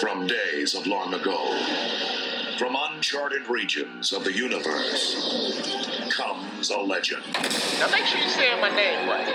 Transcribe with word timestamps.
From 0.00 0.26
days 0.26 0.74
of 0.74 0.86
long 0.88 1.14
ago, 1.14 1.38
from 2.58 2.76
uncharted 2.76 3.48
regions 3.48 4.12
of 4.12 4.24
the 4.24 4.32
universe, 4.32 6.10
comes 6.10 6.70
a 6.70 6.78
legend. 6.78 7.22
Now 7.78 7.88
make 7.90 8.04
sure 8.04 8.20
you 8.20 8.28
say 8.28 8.60
my 8.60 8.74
name 8.74 9.08
right. 9.08 9.28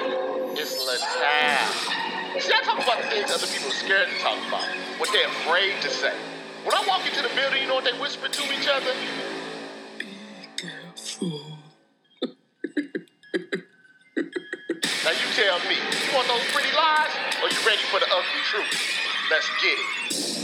It's 0.57 0.75
Latab. 0.75 2.41
See, 2.41 2.51
I 2.53 2.61
talk 2.63 2.83
about 2.83 3.01
the 3.01 3.07
things 3.07 3.31
other 3.31 3.47
people 3.47 3.69
are 3.69 3.71
scared 3.71 4.09
to 4.09 4.19
talk 4.19 4.37
about, 4.47 4.65
what 4.99 5.09
they're 5.13 5.27
afraid 5.27 5.81
to 5.81 5.89
say. 5.89 6.13
When 6.65 6.75
I 6.75 6.83
walk 6.87 7.05
into 7.07 7.21
the 7.21 7.33
building, 7.35 7.61
you 7.61 7.67
know 7.67 7.75
what 7.75 7.85
they 7.85 7.97
whisper 7.97 8.27
to 8.27 8.43
each 8.53 8.67
other? 8.67 8.93
Now 15.01 15.11
you 15.11 15.33
tell 15.33 15.59
me, 15.69 15.75
you 15.75 16.13
want 16.13 16.27
those 16.27 16.43
pretty 16.51 16.75
lies, 16.75 17.09
or 17.41 17.47
you 17.49 17.57
ready 17.65 17.81
for 17.89 17.99
the 17.99 18.05
ugly 18.05 18.43
truth? 18.43 18.99
Let's 19.31 19.49
get 19.61 19.77
it. 19.79 20.38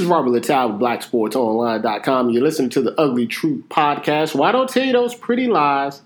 Is 0.00 0.06
Robert 0.06 0.30
Littal 0.30 0.72
with 0.72 0.80
BlackSportsOnline.com. 0.80 2.30
You're 2.30 2.42
listening 2.42 2.70
to 2.70 2.82
the 2.82 2.98
Ugly 2.98 3.26
Truth 3.26 3.64
podcast. 3.68 4.34
Why 4.34 4.50
don't 4.50 4.68
tell 4.68 4.84
you 4.84 4.92
those 4.92 5.14
pretty 5.14 5.46
lies? 5.46 6.00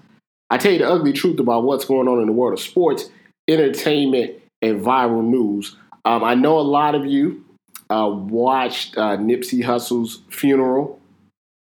I 0.51 0.59
tell 0.59 0.73
you 0.73 0.79
the 0.79 0.91
ugly 0.91 1.13
truth 1.13 1.39
about 1.39 1.63
what's 1.63 1.85
going 1.85 2.09
on 2.09 2.21
in 2.21 2.27
the 2.27 2.33
world 2.33 2.55
of 2.55 2.61
sports, 2.61 3.09
entertainment, 3.49 4.35
and 4.61 4.81
viral 4.81 5.25
news. 5.25 5.77
Um, 6.05 6.25
I 6.25 6.35
know 6.35 6.59
a 6.59 6.61
lot 6.61 6.95
of 6.95 7.07
you 7.07 7.45
uh, 7.89 8.11
watched 8.13 8.99
uh, 8.99 9.17
Nipsey 9.17 9.63
Hussle's 9.63 10.23
funeral 10.29 11.01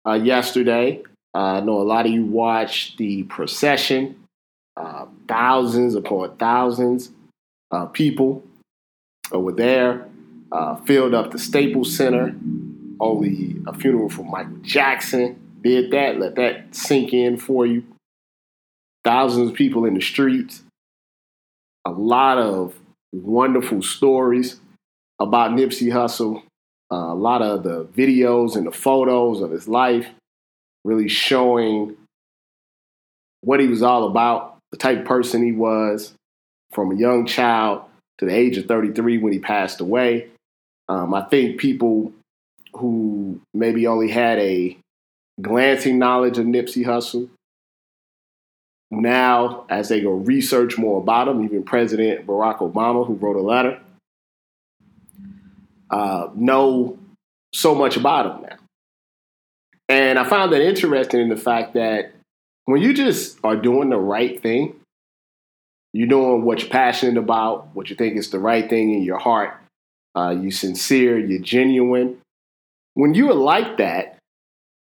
uh, 0.08 0.14
yesterday. 0.14 1.02
Uh, 1.34 1.40
I 1.40 1.60
know 1.62 1.82
a 1.82 1.84
lot 1.84 2.06
of 2.06 2.12
you 2.12 2.26
watched 2.26 2.98
the 2.98 3.24
procession. 3.24 4.16
Uh, 4.78 5.06
thousands 5.28 5.96
upon 5.96 6.38
thousands 6.38 7.10
of 7.72 7.94
people 7.94 8.44
were 9.32 9.52
there, 9.52 10.08
uh, 10.52 10.76
filled 10.78 11.14
up 11.14 11.32
the 11.32 11.40
Staples 11.40 11.96
Center. 11.96 12.36
Only 13.00 13.56
a 13.66 13.74
funeral 13.74 14.10
for 14.10 14.24
Michael 14.24 14.58
Jackson 14.62 15.40
did 15.62 15.92
that. 15.92 16.20
Let 16.20 16.36
that 16.36 16.76
sink 16.76 17.14
in 17.14 17.38
for 17.38 17.66
you. 17.66 17.84
Thousands 19.04 19.50
of 19.50 19.56
people 19.56 19.86
in 19.86 19.96
the 19.96 20.02
streets. 20.02 20.64
A 21.86 21.92
lot 21.92 22.38
of 22.38 22.76
wonderful 23.12 23.82
stories 23.82 24.60
about 25.20 25.52
Nipsey 25.52 25.92
Hussle. 25.92 26.44
Uh, 26.92 27.14
a 27.14 27.16
lot 27.16 27.42
of 27.42 27.64
the 27.64 27.86
videos 27.86 28.56
and 28.56 28.68
the 28.68 28.72
photos 28.72 29.42
of 29.42 29.50
his 29.50 29.68
life 29.68 30.08
really 30.84 31.08
showing 31.08 31.96
what 33.42 33.60
he 33.60 33.68
was 33.68 33.82
all 33.82 34.08
about, 34.08 34.58
the 34.72 34.78
type 34.78 35.00
of 35.00 35.06
person 35.06 35.44
he 35.44 35.52
was 35.52 36.14
from 36.72 36.92
a 36.92 36.96
young 36.96 37.26
child 37.26 37.84
to 38.18 38.26
the 38.26 38.36
age 38.36 38.58
of 38.58 38.66
33 38.66 39.18
when 39.18 39.34
he 39.34 39.40
passed 39.40 39.82
away. 39.82 40.31
Um, 40.92 41.14
I 41.14 41.22
think 41.22 41.58
people 41.58 42.12
who 42.74 43.40
maybe 43.54 43.88
only 43.88 44.10
had 44.10 44.40
a 44.40 44.78
glancing 45.42 45.98
knowledge 45.98 46.38
of 46.38 46.46
Nipsey 46.46 46.86
Hussle 46.86 47.30
now, 48.92 49.66
as 49.70 49.88
they 49.88 50.02
go 50.02 50.12
research 50.12 50.78
more 50.78 51.02
about 51.02 51.30
him, 51.30 51.46
even 51.46 51.64
President 51.64 52.28
Barack 52.28 52.58
Obama, 52.58 53.08
who 53.08 53.14
wrote 53.14 53.38
a 53.38 53.42
letter, 53.42 53.80
uh, 55.90 56.28
know 56.36 57.00
so 57.54 57.74
much 57.74 57.96
about 57.96 58.26
him 58.26 58.42
now. 58.50 58.58
And 59.88 60.20
I 60.20 60.28
found 60.28 60.52
that 60.52 60.62
interesting 60.62 61.22
in 61.22 61.30
the 61.30 61.38
fact 61.38 61.74
that 61.76 62.12
when 62.66 62.82
you 62.82 62.94
just 62.94 63.40
are 63.46 63.56
doing 63.56 63.92
the 63.92 63.98
right 63.98 64.42
thing, 64.42 64.76
you're 65.94 66.10
doing 66.10 66.44
what 66.44 66.60
you're 66.60 66.70
passionate 66.70 67.18
about, 67.18 67.74
what 67.74 67.90
you 67.90 67.96
think 67.96 68.18
is 68.18 68.30
the 68.30 68.40
right 68.40 68.70
thing 68.70 68.94
in 68.94 69.04
your 69.04 69.20
heart, 69.20 69.56
uh, 70.16 70.36
you're 70.40 70.52
sincere, 70.52 71.18
you're 71.18 71.42
genuine. 71.42 72.18
When 72.94 73.14
you 73.14 73.30
are 73.32 73.36
like 73.36 73.78
that, 73.78 74.18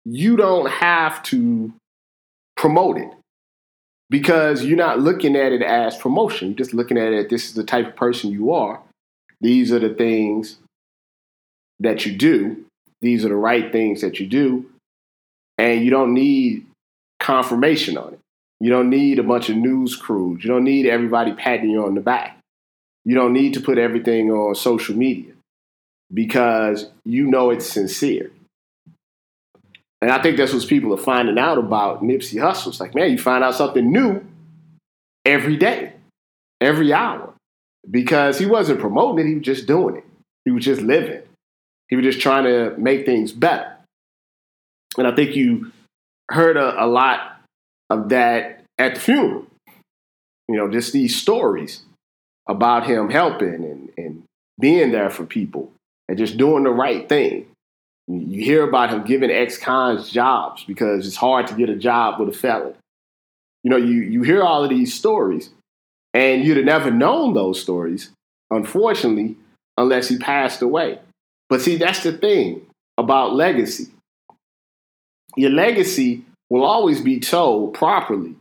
you 0.05 0.37
don't 0.37 0.71
have 0.71 1.23
to 1.25 1.73
promote 2.57 2.99
it 2.99 3.11
because 4.11 4.65
you're 4.65 4.77
not 4.77 5.01
looking 5.01 5.37
at 5.37 5.53
it 5.53 5.63
as 5.63 5.97
promotion. 5.97 6.49
You're 6.49 6.59
just 6.59 6.75
looking 6.75 6.99
at 6.99 7.13
it, 7.13 7.31
this 7.31 7.47
is 7.47 7.55
the 7.55 7.65
type 7.65 7.87
of 7.87 7.97
person 7.97 8.31
you 8.31 8.53
are. 8.53 8.81
These 9.41 9.73
are 9.73 9.79
the 9.79 9.95
things 9.95 10.59
that 11.81 12.05
you 12.05 12.17
do. 12.17 12.65
These 13.01 13.25
are 13.25 13.29
the 13.29 13.37
right 13.37 13.73
things 13.73 14.01
that 14.03 14.21
you 14.21 14.27
do 14.27 14.67
and 15.59 15.85
you 15.85 15.91
don't 15.91 16.15
need 16.15 16.67
confirmation 17.21 17.97
on 17.97 18.15
it. 18.15 18.19
You 18.61 18.71
don't 18.71 18.91
need 18.91 19.19
a 19.19 19.23
bunch 19.23 19.49
of 19.49 19.57
news 19.57 19.97
crews. 19.97 20.43
You 20.43 20.51
don't 20.51 20.65
need 20.65 20.87
everybody 20.87 21.33
patting 21.33 21.71
you 21.71 21.85
on 21.85 21.95
the 21.95 22.01
back. 22.01 22.39
You 23.05 23.15
don't 23.15 23.33
need 23.33 23.55
to 23.55 23.61
put 23.61 23.79
everything 23.79 24.31
on 24.31 24.55
social 24.55 24.97
media 24.97 25.33
because 26.13 26.91
you 27.05 27.27
know 27.27 27.51
it's 27.51 27.67
sincere. 27.67 28.31
And 30.01 30.11
I 30.11 30.21
think 30.23 30.37
that's 30.37 30.53
what 30.53 30.67
people 30.67 30.93
are 30.93 30.99
finding 30.99 31.39
out 31.39 31.59
about 31.59 32.03
Nipsey 32.03 32.41
Hussle. 32.41 32.69
It's 32.69 32.81
like, 32.81 32.95
man, 32.95 33.11
you 33.11 33.19
find 33.19 33.43
out 33.43 33.55
something 33.55 33.91
new 33.91 34.23
every 35.25 35.57
day, 35.57 35.95
every 36.61 36.93
hour, 36.93 37.33
because 37.91 38.39
he 38.39 38.47
wasn't 38.47 38.81
promoting 38.81 39.25
it, 39.25 39.29
he 39.29 39.35
was 39.37 39.45
just 39.45 39.67
doing 39.67 39.97
it. 39.97 40.05
He 40.45 40.51
was 40.51 40.65
just 40.65 40.83
living. 40.83 41.23
He 41.89 41.97
was 41.97 42.05
just 42.05 42.21
trying 42.21 42.45
to 42.45 42.75
make 42.77 43.07
things 43.07 43.33
better. 43.33 43.77
And 44.99 45.07
I 45.07 45.15
think 45.15 45.35
you 45.37 45.73
heard 46.31 46.57
a, 46.57 46.85
a 46.85 46.87
lot 46.87 47.41
of 47.91 48.11
that 48.11 48.63
at 48.79 48.95
the 48.95 49.01
funeral. 49.01 49.47
You 50.49 50.57
know, 50.57 50.71
just 50.71 50.93
these 50.93 51.17
stories 51.17 51.81
about 52.49 52.87
him 52.87 53.11
helping 53.11 53.55
and, 53.55 53.91
and 53.97 54.23
being 54.61 54.93
there 54.93 55.11
for 55.11 55.25
people 55.25 55.73
and 56.09 56.19
just 56.19 56.37
doing 56.37 56.65
the 56.65 56.71
right 56.71 57.09
thing. 57.09 57.47
You 58.07 58.45
hear 58.45 58.69
about 58.69 58.91
him 58.91 59.05
giving 59.05 59.31
ex-cons 59.31 60.11
jobs 60.11 60.65
because 60.65 61.07
it's 61.07 61.17
hard 61.17 61.47
to 61.47 61.55
get 61.55 61.71
a 61.71 61.77
job 61.77 62.21
with 62.21 62.29
a 62.29 62.39
felon. 62.39 62.75
You 63.63 63.71
know, 63.71 63.79
you, 63.79 64.03
you 64.03 64.23
hear 64.23 64.43
all 64.43 64.63
of 64.63 64.69
these 64.69 64.93
stories, 64.93 65.49
and 66.13 66.45
you'd 66.45 66.59
have 66.59 66.67
never 66.67 66.91
known 66.91 67.33
those 67.33 67.63
stories, 67.63 68.11
unfortunately, 68.51 69.37
unless 69.79 70.09
he 70.09 70.19
passed 70.19 70.61
away. 70.61 70.99
But 71.49 71.63
see, 71.63 71.77
that's 71.77 72.03
the 72.03 72.13
thing 72.13 72.67
about 72.99 73.35
legacy 73.35 73.87
your 75.37 75.51
legacy 75.51 76.25
will 76.51 76.65
always 76.65 77.01
be 77.01 77.21
told 77.21 77.75
properly. 77.75 78.35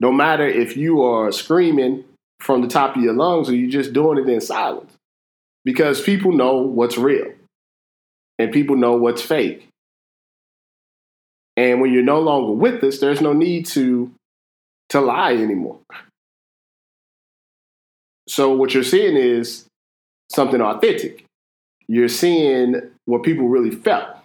No 0.00 0.12
matter 0.12 0.46
if 0.46 0.76
you 0.76 1.02
are 1.02 1.32
screaming 1.32 2.04
from 2.40 2.62
the 2.62 2.68
top 2.68 2.96
of 2.96 3.02
your 3.02 3.14
lungs 3.14 3.48
or 3.48 3.54
you're 3.54 3.70
just 3.70 3.92
doing 3.92 4.18
it 4.18 4.28
in 4.28 4.40
silence. 4.40 4.92
Because 5.64 6.00
people 6.00 6.32
know 6.32 6.56
what's 6.58 6.96
real 6.96 7.32
and 8.38 8.52
people 8.52 8.76
know 8.76 8.96
what's 8.96 9.22
fake. 9.22 9.68
And 11.56 11.80
when 11.80 11.92
you're 11.92 12.02
no 12.02 12.20
longer 12.20 12.52
with 12.52 12.82
us, 12.84 12.98
there's 12.98 13.20
no 13.20 13.32
need 13.32 13.66
to, 13.66 14.12
to 14.90 15.00
lie 15.00 15.32
anymore. 15.32 15.80
So 18.28 18.52
what 18.54 18.72
you're 18.74 18.84
seeing 18.84 19.16
is 19.16 19.66
something 20.30 20.60
authentic. 20.60 21.24
You're 21.88 22.08
seeing 22.08 22.80
what 23.06 23.22
people 23.22 23.48
really 23.48 23.70
felt 23.70 24.18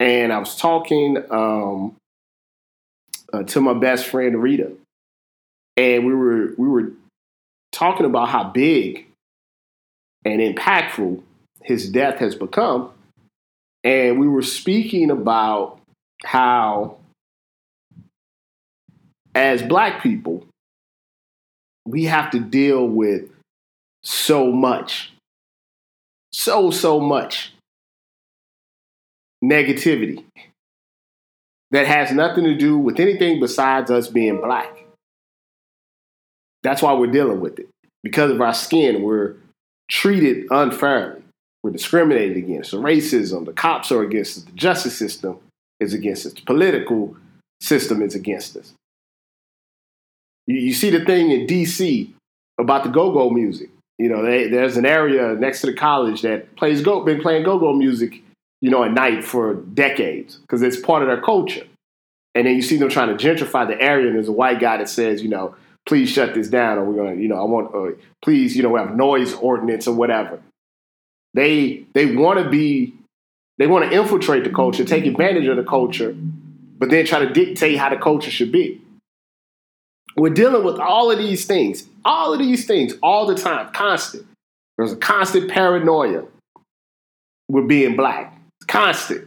and 0.00 0.32
I 0.32 0.38
was 0.38 0.56
talking 0.56 1.18
um, 1.30 1.96
uh, 3.32 3.42
to 3.44 3.60
my 3.60 3.74
best 3.74 4.06
friend 4.06 4.40
Rita, 4.40 4.72
and 5.78 6.04
we 6.04 6.12
were 6.12 6.52
we 6.58 6.68
were 6.68 6.90
talking 7.70 8.04
about 8.04 8.28
how 8.28 8.44
big 8.44 9.06
and 10.24 10.40
impactful 10.40 11.22
his 11.62 11.88
death 11.88 12.18
has 12.18 12.34
become, 12.34 12.90
and 13.84 14.18
we 14.18 14.26
were 14.26 14.42
speaking 14.42 15.10
about 15.10 15.78
how, 16.24 16.98
as 19.34 19.62
Black 19.62 20.02
people, 20.02 20.44
we 21.86 22.04
have 22.04 22.32
to 22.32 22.40
deal 22.40 22.86
with 22.86 23.30
so 24.02 24.50
much, 24.50 25.12
so 26.32 26.72
so 26.72 26.98
much 26.98 27.52
negativity 29.44 30.24
that 31.70 31.86
has 31.86 32.10
nothing 32.10 32.42
to 32.42 32.56
do 32.56 32.76
with 32.76 32.98
anything 32.98 33.38
besides 33.38 33.92
us 33.92 34.08
being 34.08 34.40
black. 34.40 34.77
That's 36.62 36.82
why 36.82 36.92
we're 36.92 37.06
dealing 37.10 37.40
with 37.40 37.58
it. 37.58 37.68
Because 38.02 38.30
of 38.30 38.40
our 38.40 38.54
skin, 38.54 39.02
we're 39.02 39.36
treated 39.90 40.46
unfairly. 40.50 41.22
We're 41.62 41.70
discriminated 41.70 42.36
against. 42.36 42.70
The 42.70 42.78
racism, 42.78 43.44
the 43.44 43.52
cops 43.52 43.90
are 43.90 44.02
against 44.02 44.38
us. 44.38 44.44
The 44.44 44.52
justice 44.52 44.96
system 44.96 45.38
is 45.80 45.92
against 45.92 46.26
us. 46.26 46.32
The 46.34 46.42
political 46.42 47.16
system 47.60 48.02
is 48.02 48.14
against 48.14 48.56
us. 48.56 48.72
You, 50.46 50.56
you 50.56 50.72
see 50.72 50.90
the 50.90 51.04
thing 51.04 51.30
in 51.30 51.46
D.C. 51.46 52.14
about 52.58 52.84
the 52.84 52.90
go-go 52.90 53.30
music. 53.30 53.70
You 53.98 54.08
know, 54.08 54.22
they, 54.22 54.48
there's 54.48 54.76
an 54.76 54.86
area 54.86 55.34
next 55.34 55.60
to 55.62 55.66
the 55.66 55.74
college 55.74 56.22
that 56.22 56.54
plays 56.56 56.82
go, 56.82 57.04
been 57.04 57.20
playing 57.20 57.42
go-go 57.42 57.72
music 57.72 58.22
you 58.60 58.70
know, 58.70 58.82
at 58.84 58.92
night 58.92 59.24
for 59.24 59.54
decades 59.54 60.36
because 60.36 60.62
it's 60.62 60.78
part 60.78 61.02
of 61.02 61.08
their 61.08 61.20
culture. 61.20 61.64
And 62.34 62.46
then 62.46 62.56
you 62.56 62.62
see 62.62 62.76
them 62.76 62.88
trying 62.88 63.16
to 63.16 63.24
gentrify 63.24 63.66
the 63.66 63.80
area, 63.80 64.06
and 64.06 64.16
there's 64.16 64.28
a 64.28 64.32
white 64.32 64.60
guy 64.60 64.76
that 64.76 64.88
says, 64.88 65.22
you 65.22 65.28
know, 65.28 65.54
please 65.88 66.10
shut 66.10 66.34
this 66.34 66.48
down, 66.48 66.76
or 66.78 66.84
we're 66.84 67.02
gonna, 67.02 67.20
you 67.20 67.28
know, 67.28 67.40
I 67.40 67.44
want, 67.44 67.74
uh, 67.74 67.96
please, 68.22 68.54
you 68.54 68.62
know, 68.62 68.76
have 68.76 68.94
noise 68.94 69.32
ordinance 69.32 69.88
or 69.88 69.94
whatever. 69.94 70.40
They 71.34 71.86
they 71.94 72.14
want 72.14 72.38
to 72.38 72.48
be, 72.48 72.94
they 73.56 73.66
want 73.66 73.90
to 73.90 73.98
infiltrate 73.98 74.44
the 74.44 74.50
culture, 74.50 74.84
take 74.84 75.06
advantage 75.06 75.46
of 75.46 75.56
the 75.56 75.64
culture, 75.64 76.14
but 76.78 76.90
then 76.90 77.06
try 77.06 77.20
to 77.20 77.30
dictate 77.32 77.78
how 77.78 77.88
the 77.88 77.96
culture 77.96 78.30
should 78.30 78.52
be. 78.52 78.82
We're 80.14 80.34
dealing 80.34 80.64
with 80.64 80.78
all 80.78 81.10
of 81.10 81.18
these 81.18 81.46
things, 81.46 81.86
all 82.04 82.32
of 82.32 82.38
these 82.38 82.66
things, 82.66 82.92
all 83.02 83.26
the 83.26 83.34
time, 83.34 83.72
constant. 83.72 84.26
There's 84.76 84.92
a 84.92 84.96
constant 84.96 85.50
paranoia 85.50 86.24
with 87.48 87.66
being 87.66 87.96
black. 87.96 88.36
It's 88.60 88.66
constant. 88.66 89.26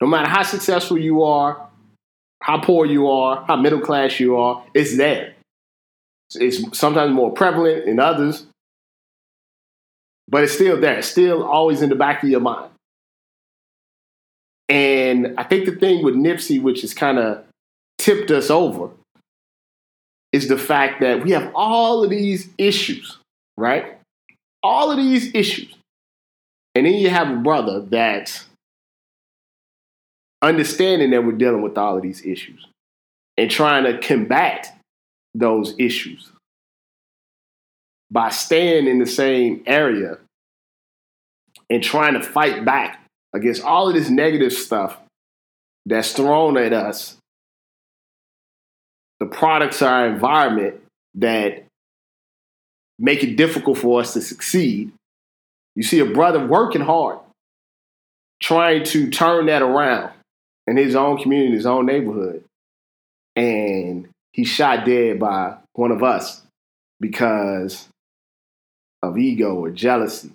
No 0.00 0.08
matter 0.08 0.28
how 0.28 0.42
successful 0.42 0.98
you 0.98 1.22
are, 1.22 1.68
how 2.42 2.58
poor 2.58 2.84
you 2.84 3.08
are, 3.08 3.44
how 3.46 3.56
middle 3.56 3.80
class 3.80 4.20
you 4.20 4.36
are, 4.36 4.62
it's 4.74 4.96
there. 4.96 5.35
It's 6.34 6.78
sometimes 6.78 7.12
more 7.12 7.32
prevalent 7.32 7.84
in 7.84 8.00
others, 8.00 8.46
but 10.28 10.42
it's 10.42 10.54
still 10.54 10.80
there. 10.80 10.98
It's 10.98 11.08
still 11.08 11.44
always 11.44 11.82
in 11.82 11.88
the 11.88 11.94
back 11.94 12.22
of 12.22 12.28
your 12.28 12.40
mind. 12.40 12.70
And 14.68 15.34
I 15.38 15.44
think 15.44 15.66
the 15.66 15.76
thing 15.76 16.04
with 16.04 16.14
Nipsey, 16.16 16.60
which 16.60 16.80
has 16.80 16.92
kind 16.92 17.18
of 17.18 17.44
tipped 17.98 18.30
us 18.32 18.50
over, 18.50 18.90
is 20.32 20.48
the 20.48 20.58
fact 20.58 21.00
that 21.00 21.22
we 21.22 21.30
have 21.30 21.52
all 21.54 22.02
of 22.02 22.10
these 22.10 22.48
issues, 22.58 23.18
right? 23.56 23.96
All 24.62 24.90
of 24.90 24.96
these 24.96 25.34
issues. 25.34 25.72
And 26.74 26.84
then 26.84 26.94
you 26.94 27.08
have 27.08 27.30
a 27.30 27.36
brother 27.36 27.80
that's 27.80 28.46
understanding 30.42 31.10
that 31.10 31.24
we're 31.24 31.32
dealing 31.32 31.62
with 31.62 31.78
all 31.78 31.96
of 31.96 32.02
these 32.02 32.24
issues 32.24 32.66
and 33.38 33.50
trying 33.50 33.84
to 33.84 33.98
combat 33.98 34.75
those 35.38 35.74
issues 35.78 36.30
by 38.10 38.30
staying 38.30 38.86
in 38.86 38.98
the 38.98 39.06
same 39.06 39.62
area 39.66 40.18
and 41.68 41.82
trying 41.82 42.14
to 42.14 42.22
fight 42.22 42.64
back 42.64 43.04
against 43.34 43.62
all 43.62 43.88
of 43.88 43.94
this 43.94 44.08
negative 44.08 44.52
stuff 44.52 44.98
that's 45.84 46.12
thrown 46.12 46.56
at 46.56 46.72
us, 46.72 47.16
the 49.20 49.26
products 49.26 49.82
of 49.82 49.88
our 49.88 50.06
environment 50.06 50.80
that 51.14 51.64
make 52.98 53.22
it 53.22 53.36
difficult 53.36 53.78
for 53.78 54.00
us 54.00 54.12
to 54.14 54.20
succeed. 54.20 54.92
You 55.74 55.82
see 55.82 55.98
a 55.98 56.06
brother 56.06 56.44
working 56.46 56.82
hard, 56.82 57.18
trying 58.40 58.84
to 58.84 59.10
turn 59.10 59.46
that 59.46 59.62
around 59.62 60.12
in 60.66 60.76
his 60.76 60.94
own 60.94 61.18
community, 61.18 61.54
his 61.54 61.66
own 61.66 61.86
neighborhood. 61.86 62.44
And 63.34 64.08
he's 64.36 64.48
shot 64.48 64.84
dead 64.84 65.18
by 65.18 65.56
one 65.72 65.90
of 65.90 66.02
us 66.02 66.42
because 67.00 67.88
of 69.02 69.16
ego 69.16 69.54
or 69.54 69.70
jealousy, 69.70 70.30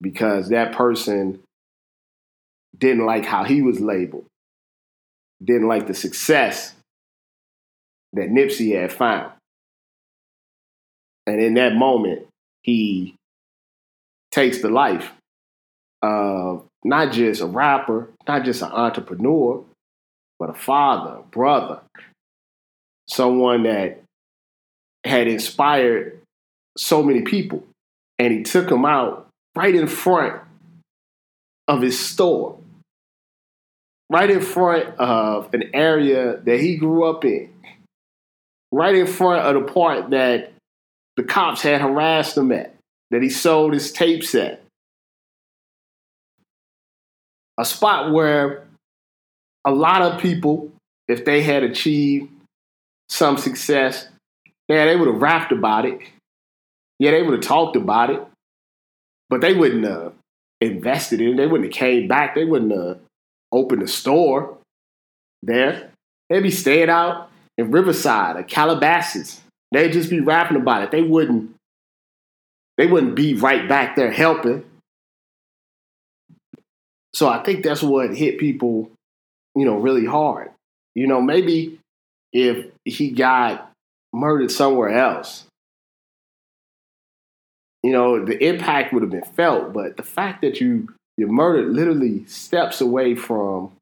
because 0.00 0.48
that 0.48 0.72
person 0.72 1.38
didn't 2.76 3.04
like 3.04 3.26
how 3.26 3.44
he 3.44 3.60
was 3.60 3.80
labeled, 3.80 4.24
didn't 5.44 5.68
like 5.68 5.86
the 5.86 5.94
success 5.94 6.74
that 8.14 8.30
Nipsey 8.30 8.80
had 8.80 8.92
found. 8.92 9.32
And 11.26 11.38
in 11.40 11.54
that 11.54 11.74
moment, 11.74 12.26
he 12.62 13.14
takes 14.30 14.62
the 14.62 14.70
life 14.70 15.10
of 16.00 16.64
not 16.82 17.12
just 17.12 17.42
a 17.42 17.46
rapper, 17.46 18.08
not 18.26 18.44
just 18.44 18.62
an 18.62 18.72
entrepreneur, 18.72 19.62
but 20.38 20.48
a 20.48 20.54
father, 20.54 21.18
a 21.18 21.22
brother, 21.22 21.80
someone 23.08 23.64
that 23.64 24.02
had 25.04 25.26
inspired 25.26 26.20
so 26.76 27.02
many 27.02 27.22
people. 27.22 27.64
And 28.18 28.32
he 28.32 28.42
took 28.42 28.68
them 28.68 28.84
out 28.84 29.28
right 29.56 29.74
in 29.74 29.86
front 29.86 30.40
of 31.66 31.82
his 31.82 31.98
store, 31.98 32.58
right 34.10 34.30
in 34.30 34.40
front 34.40 34.88
of 34.98 35.52
an 35.54 35.70
area 35.74 36.36
that 36.38 36.60
he 36.60 36.76
grew 36.76 37.04
up 37.04 37.24
in, 37.24 37.52
right 38.72 38.94
in 38.94 39.06
front 39.06 39.44
of 39.44 39.66
the 39.66 39.72
part 39.72 40.10
that 40.10 40.52
the 41.16 41.22
cops 41.22 41.62
had 41.62 41.80
harassed 41.80 42.36
him 42.36 42.52
at, 42.52 42.74
that 43.10 43.22
he 43.22 43.30
sold 43.30 43.72
his 43.72 43.92
tapes 43.92 44.34
at. 44.34 44.62
A 47.58 47.64
spot 47.64 48.12
where 48.12 48.66
a 49.64 49.72
lot 49.72 50.02
of 50.02 50.20
people, 50.20 50.70
if 51.08 51.24
they 51.24 51.42
had 51.42 51.62
achieved 51.62 52.30
some 53.08 53.36
success, 53.38 54.08
yeah, 54.68 54.84
they 54.84 54.96
would 54.96 55.08
have 55.08 55.22
rapped 55.22 55.52
about 55.52 55.86
it. 55.86 56.00
Yeah, 56.98 57.12
they 57.12 57.22
would 57.22 57.34
have 57.34 57.44
talked 57.44 57.76
about 57.76 58.10
it, 58.10 58.20
but 59.30 59.40
they 59.40 59.54
wouldn't 59.54 59.84
have 59.86 60.12
invested 60.60 61.20
in 61.20 61.34
it. 61.34 61.36
They 61.36 61.46
wouldn't 61.46 61.72
have 61.72 61.78
came 61.78 62.08
back. 62.08 62.34
They 62.34 62.44
wouldn't 62.44 62.72
have 62.72 62.98
opened 63.52 63.82
a 63.82 63.88
store 63.88 64.58
there. 65.42 65.90
They'd 66.28 66.42
be 66.42 66.50
staying 66.50 66.90
out 66.90 67.30
in 67.56 67.70
Riverside 67.70 68.36
or 68.36 68.42
Calabasas. 68.42 69.40
They'd 69.72 69.92
just 69.92 70.10
be 70.10 70.20
rapping 70.20 70.56
about 70.56 70.82
it. 70.82 70.90
They 70.90 71.02
wouldn't. 71.02 71.54
They 72.76 72.86
wouldn't 72.86 73.16
be 73.16 73.34
right 73.34 73.68
back 73.68 73.96
there 73.96 74.10
helping. 74.10 74.64
So 77.12 77.28
I 77.28 77.42
think 77.42 77.64
that's 77.64 77.82
what 77.82 78.14
hit 78.14 78.38
people, 78.38 78.90
you 79.56 79.64
know, 79.64 79.76
really 79.76 80.06
hard. 80.06 80.50
You 80.94 81.06
know, 81.06 81.20
maybe 81.20 81.80
if 82.32 82.66
he 82.88 83.10
got 83.10 83.70
murdered 84.12 84.50
somewhere 84.50 84.90
else, 84.90 85.44
you 87.82 87.92
know, 87.92 88.24
the 88.24 88.42
impact 88.44 88.92
would 88.92 89.02
have 89.02 89.10
been 89.10 89.22
felt. 89.22 89.72
But 89.72 89.96
the 89.96 90.02
fact 90.02 90.42
that 90.42 90.60
you 90.60 90.88
you're 91.16 91.28
murdered 91.28 91.72
literally 91.72 92.24
steps 92.26 92.80
away 92.80 93.14
from 93.14 93.72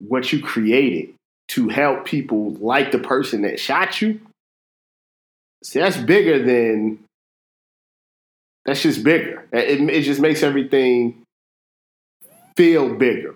what 0.00 0.32
you 0.32 0.40
created 0.40 1.14
to 1.48 1.68
help 1.68 2.04
people 2.04 2.52
like 2.54 2.92
the 2.92 2.98
person 2.98 3.42
that 3.42 3.58
shot 3.58 4.00
you. 4.02 4.20
See, 5.64 5.80
that's 5.80 5.96
bigger 5.96 6.42
than 6.44 6.98
that's 8.64 8.82
just 8.82 9.02
bigger. 9.02 9.46
It, 9.52 9.80
it 9.88 10.02
just 10.02 10.20
makes 10.20 10.42
everything 10.42 11.22
feel 12.56 12.94
bigger 12.94 13.34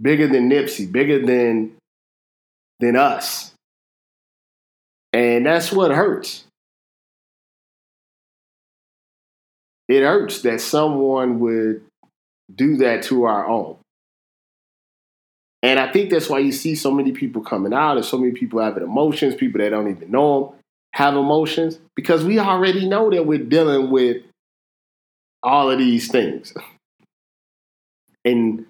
bigger 0.00 0.26
than 0.26 0.50
Nipsey, 0.50 0.90
bigger 0.90 1.24
than 1.24 1.72
than 2.80 2.96
us. 2.96 3.52
And 5.12 5.46
that's 5.46 5.72
what 5.72 5.90
hurts. 5.90 6.44
It 9.88 10.02
hurts 10.02 10.42
that 10.42 10.60
someone 10.60 11.38
would 11.40 11.82
do 12.54 12.76
that 12.78 13.04
to 13.04 13.24
our 13.24 13.46
own. 13.46 13.76
And 15.62 15.78
I 15.78 15.90
think 15.90 16.10
that's 16.10 16.28
why 16.28 16.40
you 16.40 16.52
see 16.52 16.74
so 16.74 16.90
many 16.90 17.12
people 17.12 17.42
coming 17.42 17.72
out 17.72 17.96
and 17.96 18.04
so 18.04 18.18
many 18.18 18.32
people 18.32 18.60
having 18.60 18.82
emotions, 18.82 19.34
people 19.34 19.60
that 19.60 19.70
don't 19.70 19.90
even 19.90 20.10
know 20.10 20.50
them 20.50 20.58
have 20.92 21.14
emotions, 21.14 21.78
because 21.94 22.24
we 22.24 22.38
already 22.38 22.88
know 22.88 23.10
that 23.10 23.26
we're 23.26 23.38
dealing 23.38 23.90
with 23.90 24.22
all 25.42 25.70
of 25.70 25.78
these 25.78 26.08
things. 26.08 26.52
And 28.24 28.66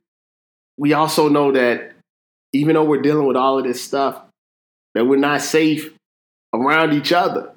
we 0.79 0.93
also 0.93 1.29
know 1.29 1.53
that 1.53 1.93
even 2.53 2.75
though 2.75 2.85
we're 2.85 3.03
dealing 3.03 3.27
with 3.27 3.37
all 3.37 3.59
of 3.59 3.65
this 3.65 3.83
stuff, 3.83 4.23
that 4.95 5.05
we're 5.05 5.17
not 5.17 5.43
safe 5.43 5.93
around 6.55 6.93
each 6.93 7.13
other. 7.13 7.53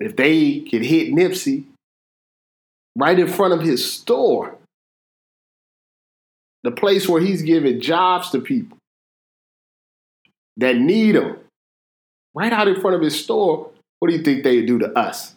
If 0.00 0.16
they 0.16 0.60
could 0.60 0.84
hit 0.84 1.12
Nipsey 1.12 1.64
right 2.96 3.18
in 3.18 3.28
front 3.28 3.54
of 3.54 3.60
his 3.60 3.90
store, 3.92 4.56
the 6.62 6.70
place 6.70 7.08
where 7.08 7.20
he's 7.20 7.42
giving 7.42 7.80
jobs 7.80 8.30
to 8.30 8.40
people 8.40 8.78
that 10.56 10.76
need 10.76 11.12
them, 11.12 11.38
right 12.34 12.52
out 12.52 12.68
in 12.68 12.80
front 12.80 12.96
of 12.96 13.02
his 13.02 13.22
store, 13.22 13.70
what 13.98 14.10
do 14.10 14.16
you 14.16 14.22
think 14.22 14.44
they'd 14.44 14.66
do 14.66 14.78
to 14.78 14.88
us? 14.98 15.34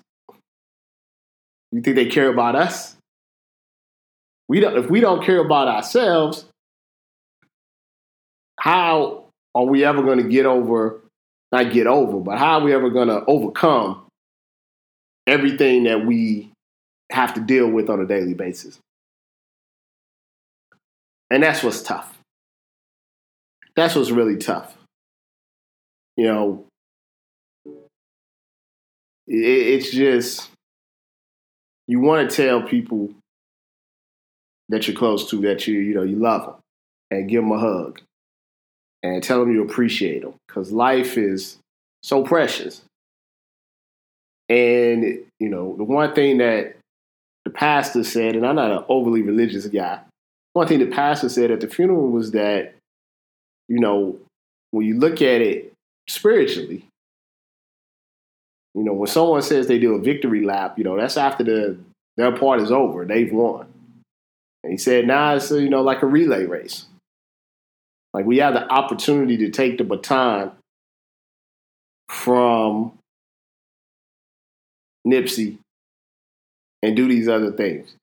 You 1.71 1.81
think 1.81 1.95
they 1.95 2.07
care 2.07 2.29
about 2.29 2.55
us? 2.55 2.96
We 4.49 4.59
don't, 4.59 4.77
if 4.77 4.89
we 4.89 4.99
don't 4.99 5.23
care 5.23 5.39
about 5.39 5.67
ourselves, 5.67 6.45
how 8.59 9.25
are 9.53 9.65
we 9.65 9.83
ever 9.83 10.01
going 10.01 10.19
to 10.19 10.29
get 10.29 10.45
over, 10.45 11.01
not 11.51 11.71
get 11.71 11.87
over, 11.87 12.19
but 12.19 12.37
how 12.37 12.59
are 12.59 12.63
we 12.63 12.73
ever 12.73 12.89
going 12.89 13.09
to 13.09 13.23
overcome 13.25 14.05
everything 15.25 15.83
that 15.83 16.05
we 16.05 16.51
have 17.11 17.33
to 17.33 17.41
deal 17.41 17.69
with 17.69 17.89
on 17.89 17.99
a 17.99 18.05
daily 18.05 18.33
basis? 18.33 18.79
And 21.29 21.43
that's 21.43 21.61
what's 21.61 21.81
tough. 21.81 22.17
That's 23.75 23.95
what's 23.95 24.11
really 24.11 24.37
tough. 24.37 24.75
You 26.15 26.25
know, 26.25 26.65
it's 29.27 29.91
just, 29.91 30.49
you 31.87 31.99
want 31.99 32.29
to 32.29 32.35
tell 32.35 32.63
people 32.63 33.11
that 34.69 34.87
you're 34.87 34.97
close 34.97 35.29
to, 35.29 35.41
that 35.41 35.67
you 35.67 35.79
you 35.79 35.93
know 35.95 36.03
you 36.03 36.17
love 36.17 36.45
them. 36.45 36.55
and 37.11 37.29
give 37.29 37.41
them 37.43 37.51
a 37.51 37.59
hug 37.59 38.01
and 39.03 39.23
tell 39.23 39.39
them 39.39 39.53
you 39.53 39.63
appreciate 39.63 40.21
them 40.23 40.33
because 40.47 40.71
life 40.71 41.17
is 41.17 41.57
so 42.03 42.23
precious. 42.23 42.81
And, 44.49 45.03
you 45.39 45.49
know, 45.49 45.75
the 45.77 45.83
one 45.83 46.13
thing 46.13 46.37
that 46.37 46.77
the 47.45 47.51
pastor 47.51 48.03
said, 48.03 48.35
and 48.35 48.45
I'm 48.45 48.55
not 48.55 48.71
an 48.71 48.83
overly 48.87 49.21
religious 49.21 49.67
guy, 49.67 49.99
one 50.53 50.67
thing 50.67 50.79
the 50.79 50.87
pastor 50.87 51.29
said 51.29 51.51
at 51.51 51.61
the 51.61 51.67
funeral 51.67 52.09
was 52.09 52.31
that, 52.31 52.75
you 53.67 53.79
know, 53.79 54.17
when 54.71 54.85
you 54.85 54.97
look 54.99 55.21
at 55.21 55.41
it 55.41 55.73
spiritually, 56.07 56.85
you 58.73 58.83
know, 58.83 58.93
when 58.93 59.07
someone 59.07 59.41
says 59.41 59.67
they 59.67 59.79
do 59.79 59.95
a 59.95 59.99
victory 59.99 60.45
lap, 60.45 60.77
you 60.77 60.83
know, 60.83 60.97
that's 60.97 61.17
after 61.17 61.43
the 61.43 61.77
their 62.15 62.35
part 62.35 62.61
is 62.61 62.71
over. 62.71 63.05
They've 63.05 63.31
won. 63.31 63.67
And 64.63 64.71
he 64.71 64.77
said, 64.77 65.07
now 65.07 65.35
it's, 65.35 65.51
you 65.51 65.69
know, 65.69 65.81
like 65.81 66.01
a 66.01 66.07
relay 66.07 66.45
race. 66.45 66.85
Like 68.13 68.25
we 68.25 68.37
have 68.37 68.53
the 68.53 68.67
opportunity 68.67 69.37
to 69.37 69.49
take 69.49 69.77
the 69.77 69.83
baton 69.83 70.51
from 72.09 72.97
Nipsey 75.07 75.57
and 76.81 76.95
do 76.95 77.07
these 77.07 77.27
other 77.27 77.51
things. 77.51 77.95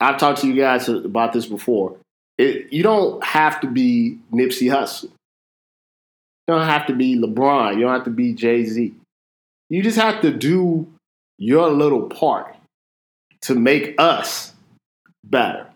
I've 0.00 0.18
talked 0.18 0.40
to 0.40 0.48
you 0.48 0.54
guys 0.54 0.88
about 0.88 1.32
this 1.32 1.46
before. 1.46 1.96
It, 2.38 2.72
you 2.72 2.82
don't 2.82 3.22
have 3.22 3.60
to 3.60 3.68
be 3.68 4.18
Nipsey 4.32 4.68
Hussle. 4.68 5.04
You 5.04 6.54
don't 6.54 6.66
have 6.66 6.86
to 6.86 6.94
be 6.94 7.16
LeBron. 7.16 7.74
You 7.74 7.82
don't 7.82 7.94
have 7.94 8.04
to 8.04 8.10
be 8.10 8.32
Jay 8.32 8.64
Z. 8.64 8.94
You 9.70 9.82
just 9.82 9.98
have 9.98 10.20
to 10.22 10.30
do 10.32 10.88
your 11.38 11.70
little 11.70 12.08
part 12.08 12.56
to 13.42 13.54
make 13.54 13.94
us 13.98 14.52
better. 15.24 15.68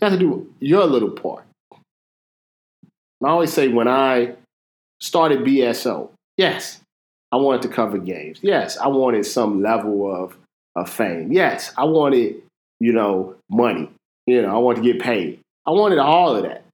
You 0.00 0.08
have 0.08 0.12
to 0.12 0.18
do 0.18 0.54
your 0.60 0.84
little 0.84 1.10
part. 1.10 1.44
And 1.72 3.28
I 3.28 3.30
always 3.30 3.52
say 3.52 3.68
when 3.68 3.88
I 3.88 4.34
started 5.00 5.40
BSO, 5.40 6.10
yes, 6.36 6.80
I 7.32 7.36
wanted 7.36 7.62
to 7.62 7.68
cover 7.68 7.98
games. 7.98 8.38
Yes, 8.42 8.78
I 8.78 8.86
wanted 8.88 9.26
some 9.26 9.60
level 9.60 10.14
of, 10.14 10.36
of 10.76 10.88
fame. 10.88 11.32
Yes, 11.32 11.72
I 11.76 11.84
wanted, 11.84 12.42
you 12.78 12.92
know, 12.92 13.34
money. 13.50 13.90
You 14.26 14.42
know, 14.42 14.54
I 14.54 14.58
wanted 14.58 14.82
to 14.82 14.92
get 14.92 15.02
paid. 15.02 15.40
I 15.66 15.70
wanted 15.70 15.98
all 15.98 16.36
of 16.36 16.44
that. 16.44 16.64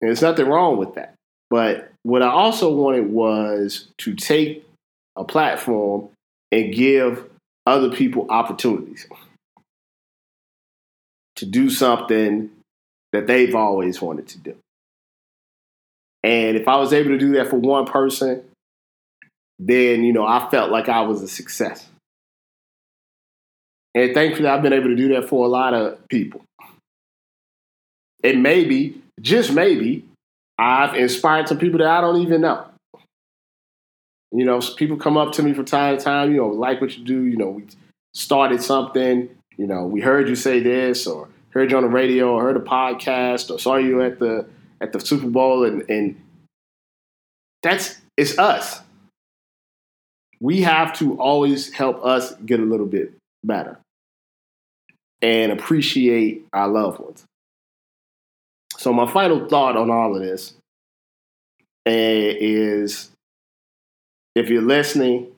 And 0.00 0.08
there's 0.08 0.22
nothing 0.22 0.46
wrong 0.46 0.76
with 0.76 0.94
that. 0.94 1.14
But 1.50 1.90
what 2.04 2.22
I 2.22 2.28
also 2.28 2.72
wanted 2.72 3.10
was 3.10 3.88
to 3.98 4.14
take 4.14 4.64
a 5.16 5.24
platform 5.24 6.08
and 6.52 6.72
give 6.72 7.28
other 7.66 7.90
people 7.90 8.26
opportunities 8.30 9.06
to 11.36 11.46
do 11.46 11.68
something 11.68 12.50
that 13.12 13.26
they've 13.26 13.54
always 13.54 14.00
wanted 14.00 14.28
to 14.28 14.38
do. 14.38 14.56
And 16.22 16.56
if 16.56 16.68
I 16.68 16.76
was 16.76 16.92
able 16.92 17.10
to 17.10 17.18
do 17.18 17.32
that 17.32 17.48
for 17.48 17.56
one 17.56 17.86
person, 17.86 18.44
then, 19.58 20.04
you 20.04 20.12
know, 20.12 20.26
I 20.26 20.48
felt 20.50 20.70
like 20.70 20.88
I 20.88 21.02
was 21.02 21.22
a 21.22 21.28
success. 21.28 21.86
And 23.94 24.14
thankfully, 24.14 24.48
I've 24.48 24.62
been 24.62 24.72
able 24.72 24.88
to 24.88 24.96
do 24.96 25.08
that 25.14 25.28
for 25.28 25.44
a 25.44 25.48
lot 25.48 25.74
of 25.74 26.06
people. 26.08 26.42
And 28.22 28.42
maybe, 28.42 29.02
just 29.20 29.52
maybe, 29.52 30.04
I've 30.58 30.94
inspired 30.94 31.48
some 31.48 31.58
people 31.58 31.78
that 31.78 31.88
I 31.88 32.00
don't 32.00 32.20
even 32.20 32.42
know. 32.42 32.66
You 34.32 34.44
know, 34.44 34.60
people 34.76 34.96
come 34.96 35.16
up 35.16 35.32
to 35.32 35.42
me 35.42 35.54
from 35.54 35.64
time 35.64 35.96
to 35.96 36.04
time, 36.04 36.30
you 36.30 36.36
know, 36.36 36.48
like 36.48 36.80
what 36.80 36.96
you 36.96 37.04
do, 37.04 37.24
you 37.24 37.36
know, 37.36 37.48
we 37.48 37.64
started 38.14 38.62
something, 38.62 39.28
you 39.56 39.66
know, 39.66 39.86
we 39.86 40.00
heard 40.00 40.28
you 40.28 40.36
say 40.36 40.60
this 40.60 41.06
or 41.06 41.28
heard 41.50 41.70
you 41.70 41.76
on 41.76 41.82
the 41.82 41.88
radio 41.88 42.32
or 42.32 42.42
heard 42.42 42.56
a 42.56 42.60
podcast 42.60 43.50
or 43.50 43.58
saw 43.58 43.76
you 43.76 44.02
at 44.02 44.18
the 44.18 44.46
at 44.80 44.92
the 44.92 45.00
Super 45.00 45.28
Bowl 45.28 45.64
and 45.64 45.88
and 45.90 46.20
that's 47.62 48.00
it's 48.16 48.38
us. 48.38 48.80
We 50.40 50.62
have 50.62 50.94
to 50.98 51.20
always 51.20 51.72
help 51.72 52.04
us 52.04 52.34
get 52.36 52.60
a 52.60 52.64
little 52.64 52.86
bit 52.86 53.12
better 53.44 53.78
and 55.22 55.52
appreciate 55.52 56.46
our 56.52 56.68
loved 56.68 56.98
ones. 56.98 57.24
So 58.78 58.92
my 58.92 59.10
final 59.10 59.46
thought 59.46 59.76
on 59.76 59.90
all 59.90 60.16
of 60.16 60.22
this 60.22 60.54
eh, 61.84 62.34
is 62.40 63.10
if 64.34 64.48
you're 64.48 64.62
listening, 64.62 65.32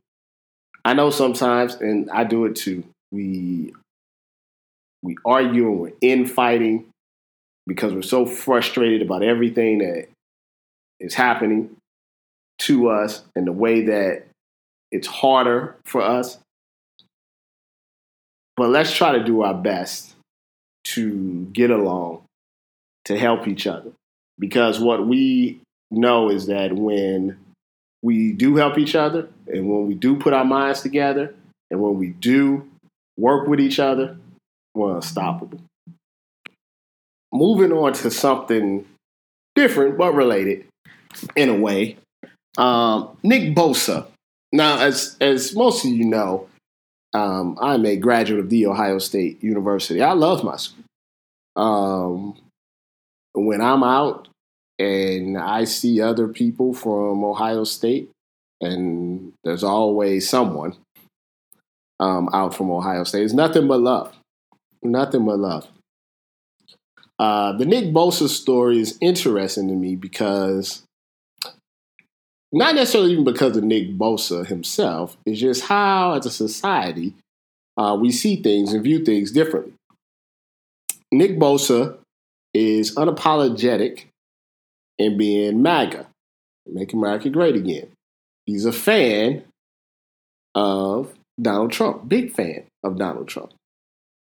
I 0.85 0.95
know 0.95 1.11
sometimes, 1.11 1.75
and 1.75 2.11
I 2.11 2.25
do 2.25 2.45
it 2.45 2.55
too, 2.55 2.85
we 3.11 3.73
we 5.03 5.17
argue 5.25 5.69
and 5.69 5.81
we're 5.81 5.93
infighting 6.01 6.87
because 7.67 7.93
we're 7.93 8.03
so 8.03 8.27
frustrated 8.27 9.03
about 9.03 9.23
everything 9.23 9.79
that 9.79 10.09
is 11.01 11.15
happening 11.15 11.77
to 12.59 12.89
us 12.89 13.25
and 13.35 13.47
the 13.47 13.53
way 13.53 13.83
that 13.83 14.25
it's 14.91 15.07
harder 15.07 15.77
for 15.85 16.03
us. 16.03 16.39
But 18.57 18.71
let's 18.71 18.95
try 18.95 19.13
to 19.13 19.25
do 19.25 19.43
our 19.43 19.55
best 19.55 20.15
to 20.85 21.47
get 21.53 21.71
along, 21.71 22.23
to 23.07 23.19
help 23.19 23.49
each 23.49 23.67
other. 23.67 23.93
Because 24.39 24.79
what 24.79 25.07
we 25.07 25.61
know 25.91 26.29
is 26.29 26.47
that 26.47 26.73
when 26.73 27.39
we 28.03 28.33
do 28.33 28.57
help 28.57 28.79
each 28.79 28.95
other 28.95 29.29
and 29.47 29.69
when 29.69 29.87
we 29.87 29.95
do 29.95 30.17
put 30.17 30.33
our 30.33 30.45
minds 30.45 30.83
together 30.83 31.35
and 31.71 31.81
when 31.81 31.99
we 31.99 32.09
do 32.09 32.69
work 33.17 33.47
with 33.47 33.61
each 33.61 33.79
other, 33.79 34.17
we're 34.75 34.97
unstoppable. 34.97 35.61
Moving 37.33 37.73
on 37.73 37.93
to 37.95 38.11
something 38.11 38.87
different 39.55 39.99
but 39.99 40.15
related 40.15 40.67
in 41.37 41.49
a 41.49 41.55
way. 41.55 41.97
Um, 42.59 43.17
Nick 43.23 43.55
Bosa. 43.55 44.07
Now, 44.53 44.81
as 44.81 45.17
as 45.21 45.55
most 45.55 45.85
of 45.85 45.91
you 45.91 46.05
know, 46.05 46.49
um, 47.15 47.59
I'm 47.61 47.87
a 47.87 47.97
graduate 47.97 48.41
of 48.41 48.51
the 48.51 48.67
Ohio 48.67 48.99
State 48.99 49.43
University. 49.43 50.03
I 50.03 50.13
love 50.13 50.45
my 50.45 50.57
school. 50.57 50.85
Um, 51.57 52.37
when 53.35 53.61
I'm 53.61 53.83
out 53.83 54.29
and 54.79 55.39
I 55.39 55.65
see 55.65 56.01
other 56.01 56.29
people 56.29 56.75
from 56.75 57.25
Ohio 57.25 57.65
State, 57.65 58.11
and 58.61 59.33
there's 59.45 59.65
always 59.65 60.29
someone 60.29 60.77
um, 62.01 62.29
out 62.33 62.55
from 62.55 62.71
Ohio 62.71 63.05
State. 63.05 63.25
It's 63.25 63.33
nothing 63.33 63.69
but 63.69 63.81
love. 63.81 64.15
Nothing 64.83 65.25
but 65.27 65.39
love. 65.39 65.69
Uh, 67.19 67.53
the 67.57 67.67
Nick 67.67 67.87
Bosa 67.87 68.29
story 68.29 68.81
is 68.81 68.99
interesting 69.01 69.69
to 69.69 69.75
me 69.75 69.95
because 69.95 70.83
not 72.53 72.75
necessarily 72.75 73.13
even 73.13 73.25
because 73.25 73.57
of 73.57 73.65
Nick 73.65 73.91
Bosa 73.91 74.47
himself, 74.47 75.17
it's 75.25 75.41
just 75.41 75.65
how, 75.65 76.15
as 76.15 76.27
a 76.27 76.31
society, 76.31 77.15
uh, 77.77 77.97
we 77.99 78.11
see 78.11 78.37
things 78.37 78.73
and 78.73 78.83
view 78.83 79.05
things 79.05 79.31
differently. 79.31 79.73
Nick 81.13 81.39
Bosa 81.39 81.97
is 82.53 82.95
unapologetic 82.97 84.05
in 84.99 85.17
being 85.17 85.63
MAGA, 85.63 86.07
make 86.67 86.93
America 86.93 87.31
great 87.31 87.57
again. 87.57 87.89
He's 88.47 88.65
a 88.65 88.73
fan 88.73 89.45
of 90.55 91.15
Donald 91.41 91.73
Trump, 91.73 92.09
big 92.09 92.33
fan 92.33 92.65
of 92.85 92.99
Donald 92.99 93.29
Trump, 93.29 93.53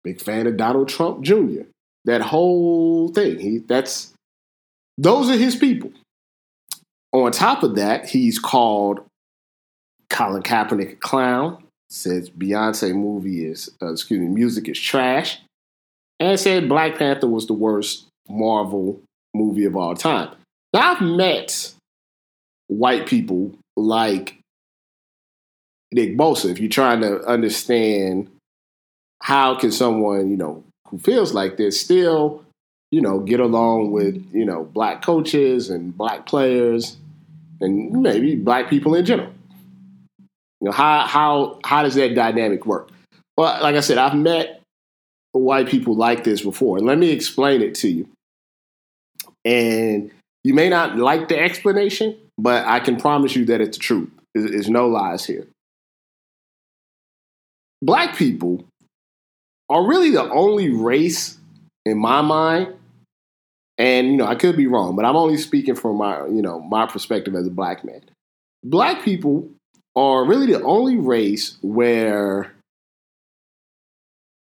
big 0.06 0.20
fan 0.20 0.46
of 0.46 0.56
Donald 0.56 0.88
Trump 0.88 1.22
Jr. 1.22 1.62
That 2.04 2.20
whole 2.20 3.08
thing, 3.08 3.40
he, 3.40 3.58
that's 3.58 4.12
those 4.96 5.28
are 5.28 5.36
his 5.36 5.56
people. 5.56 5.90
On 7.12 7.32
top 7.32 7.64
of 7.64 7.74
that, 7.74 8.08
he's 8.08 8.38
called 8.38 9.00
Colin 10.08 10.42
Kaepernick 10.42 10.92
a 10.92 10.96
clown. 10.96 11.64
Says 11.90 12.30
Beyonce 12.30 12.94
movie 12.94 13.44
is, 13.44 13.70
uh, 13.82 13.92
excuse 13.92 14.20
me, 14.20 14.28
music 14.28 14.68
is 14.68 14.78
trash, 14.78 15.40
and 16.20 16.38
said 16.38 16.68
Black 16.68 16.98
Panther 16.98 17.28
was 17.28 17.46
the 17.46 17.52
worst 17.52 18.06
Marvel 18.28 19.00
movie 19.34 19.64
of 19.64 19.76
all 19.76 19.94
time. 19.94 20.34
Now 20.72 20.92
I've 20.92 21.00
met 21.00 21.74
white 22.68 23.06
people 23.06 23.54
like 23.76 24.38
Nick 25.92 26.16
Bosa. 26.16 26.50
If 26.50 26.60
you're 26.60 26.68
trying 26.68 27.00
to 27.02 27.24
understand 27.24 28.30
how 29.22 29.54
can 29.54 29.72
someone, 29.72 30.30
you 30.30 30.36
know, 30.36 30.64
who 30.88 30.98
feels 30.98 31.34
like 31.34 31.56
this 31.56 31.80
still, 31.80 32.44
you 32.90 33.00
know, 33.00 33.20
get 33.20 33.40
along 33.40 33.90
with, 33.90 34.24
you 34.32 34.44
know, 34.44 34.64
black 34.64 35.02
coaches 35.02 35.70
and 35.70 35.96
black 35.96 36.26
players 36.26 36.96
and 37.60 38.02
maybe 38.02 38.36
black 38.36 38.70
people 38.70 38.94
in 38.94 39.04
general. 39.04 39.32
You 40.60 40.66
know, 40.66 40.72
how 40.72 41.06
how 41.06 41.58
how 41.64 41.82
does 41.82 41.94
that 41.96 42.14
dynamic 42.14 42.66
work? 42.66 42.90
Well, 43.36 43.62
like 43.62 43.76
I 43.76 43.80
said, 43.80 43.98
I've 43.98 44.14
met 44.14 44.62
white 45.32 45.68
people 45.68 45.94
like 45.94 46.24
this 46.24 46.40
before, 46.40 46.78
and 46.78 46.86
let 46.86 46.98
me 46.98 47.10
explain 47.10 47.60
it 47.60 47.74
to 47.76 47.88
you. 47.88 48.08
And 49.44 50.10
you 50.44 50.54
may 50.54 50.68
not 50.68 50.96
like 50.96 51.28
the 51.28 51.38
explanation, 51.38 52.16
but 52.38 52.64
I 52.66 52.80
can 52.80 52.96
promise 52.96 53.36
you 53.36 53.44
that 53.46 53.60
it's 53.60 53.76
the 53.76 53.82
truth. 53.82 54.10
There's 54.34 54.70
no 54.70 54.88
lies 54.88 55.24
here. 55.24 55.46
Black 57.82 58.16
people 58.16 58.64
are 59.68 59.86
really 59.86 60.10
the 60.10 60.30
only 60.30 60.70
race, 60.70 61.38
in 61.84 61.98
my 61.98 62.20
mind, 62.20 62.74
and 63.78 64.08
you 64.08 64.16
know 64.16 64.26
I 64.26 64.34
could 64.34 64.56
be 64.56 64.66
wrong, 64.66 64.96
but 64.96 65.04
I'm 65.04 65.16
only 65.16 65.36
speaking 65.36 65.74
from 65.74 65.96
my 65.96 66.26
you 66.26 66.42
know 66.42 66.60
my 66.60 66.86
perspective 66.86 67.34
as 67.34 67.46
a 67.46 67.50
black 67.50 67.84
man. 67.84 68.02
Black 68.64 69.02
people 69.02 69.48
are 69.94 70.24
really 70.24 70.46
the 70.52 70.62
only 70.62 70.96
race 70.96 71.56
where, 71.62 72.52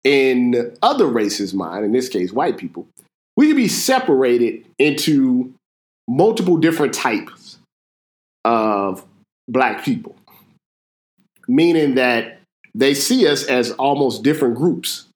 in 0.04 0.76
other 0.82 1.08
races' 1.08 1.54
mind, 1.54 1.86
in 1.86 1.92
this 1.92 2.10
case 2.10 2.32
white 2.32 2.58
people, 2.58 2.88
we 3.36 3.48
can 3.48 3.56
be 3.56 3.68
separated 3.68 4.66
into 4.78 5.54
multiple 6.08 6.58
different 6.58 6.94
types 6.94 7.58
of 8.46 9.06
black 9.48 9.84
people, 9.84 10.16
meaning 11.48 11.96
that 11.96 12.40
they 12.74 12.94
see 12.94 13.28
us 13.28 13.44
as 13.44 13.72
almost 13.72 14.24
different 14.24 14.56
groups. 14.56 15.08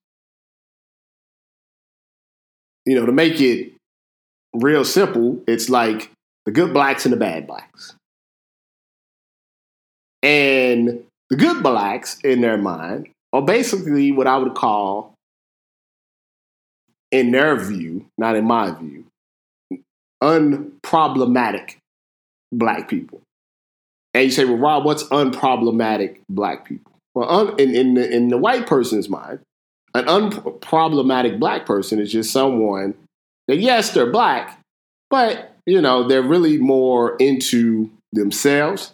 You 2.85 2.95
know, 2.95 3.05
to 3.05 3.11
make 3.11 3.41
it 3.41 3.73
real 4.53 4.85
simple, 4.85 5.43
it's 5.47 5.69
like 5.69 6.11
the 6.45 6.51
good 6.51 6.73
blacks 6.73 7.05
and 7.05 7.13
the 7.13 7.17
bad 7.17 7.47
blacks. 7.47 7.95
And 10.21 11.03
the 11.29 11.35
good 11.35 11.63
blacks, 11.63 12.19
in 12.23 12.41
their 12.41 12.57
mind, 12.57 13.09
are 13.33 13.41
basically 13.41 14.11
what 14.11 14.27
I 14.27 14.37
would 14.37 14.55
call, 14.55 15.13
in 17.11 17.31
their 17.31 17.55
view, 17.57 18.05
not 18.17 18.35
in 18.35 18.45
my 18.45 18.71
view, 18.71 19.05
unproblematic 20.23 21.75
black 22.51 22.89
people. 22.89 23.21
And 24.13 24.25
you 24.25 24.31
say, 24.31 24.45
well, 24.45 24.57
Rob, 24.57 24.85
what's 24.85 25.03
unproblematic 25.05 26.19
black 26.29 26.65
people? 26.65 26.93
Well, 27.13 27.29
un, 27.29 27.59
in, 27.59 27.75
in, 27.75 27.93
the, 27.95 28.09
in 28.09 28.27
the 28.29 28.37
white 28.37 28.65
person's 28.65 29.09
mind, 29.09 29.39
an 29.95 30.05
unproblematic 30.05 31.39
black 31.39 31.65
person 31.65 31.99
is 31.99 32.11
just 32.11 32.31
someone 32.31 32.93
that, 33.47 33.57
yes, 33.57 33.91
they're 33.91 34.11
black, 34.11 34.59
but, 35.09 35.55
you 35.65 35.81
know, 35.81 36.05
they're 36.05 36.21
really 36.21 36.57
more 36.57 37.15
into 37.15 37.89
themselves 38.11 38.91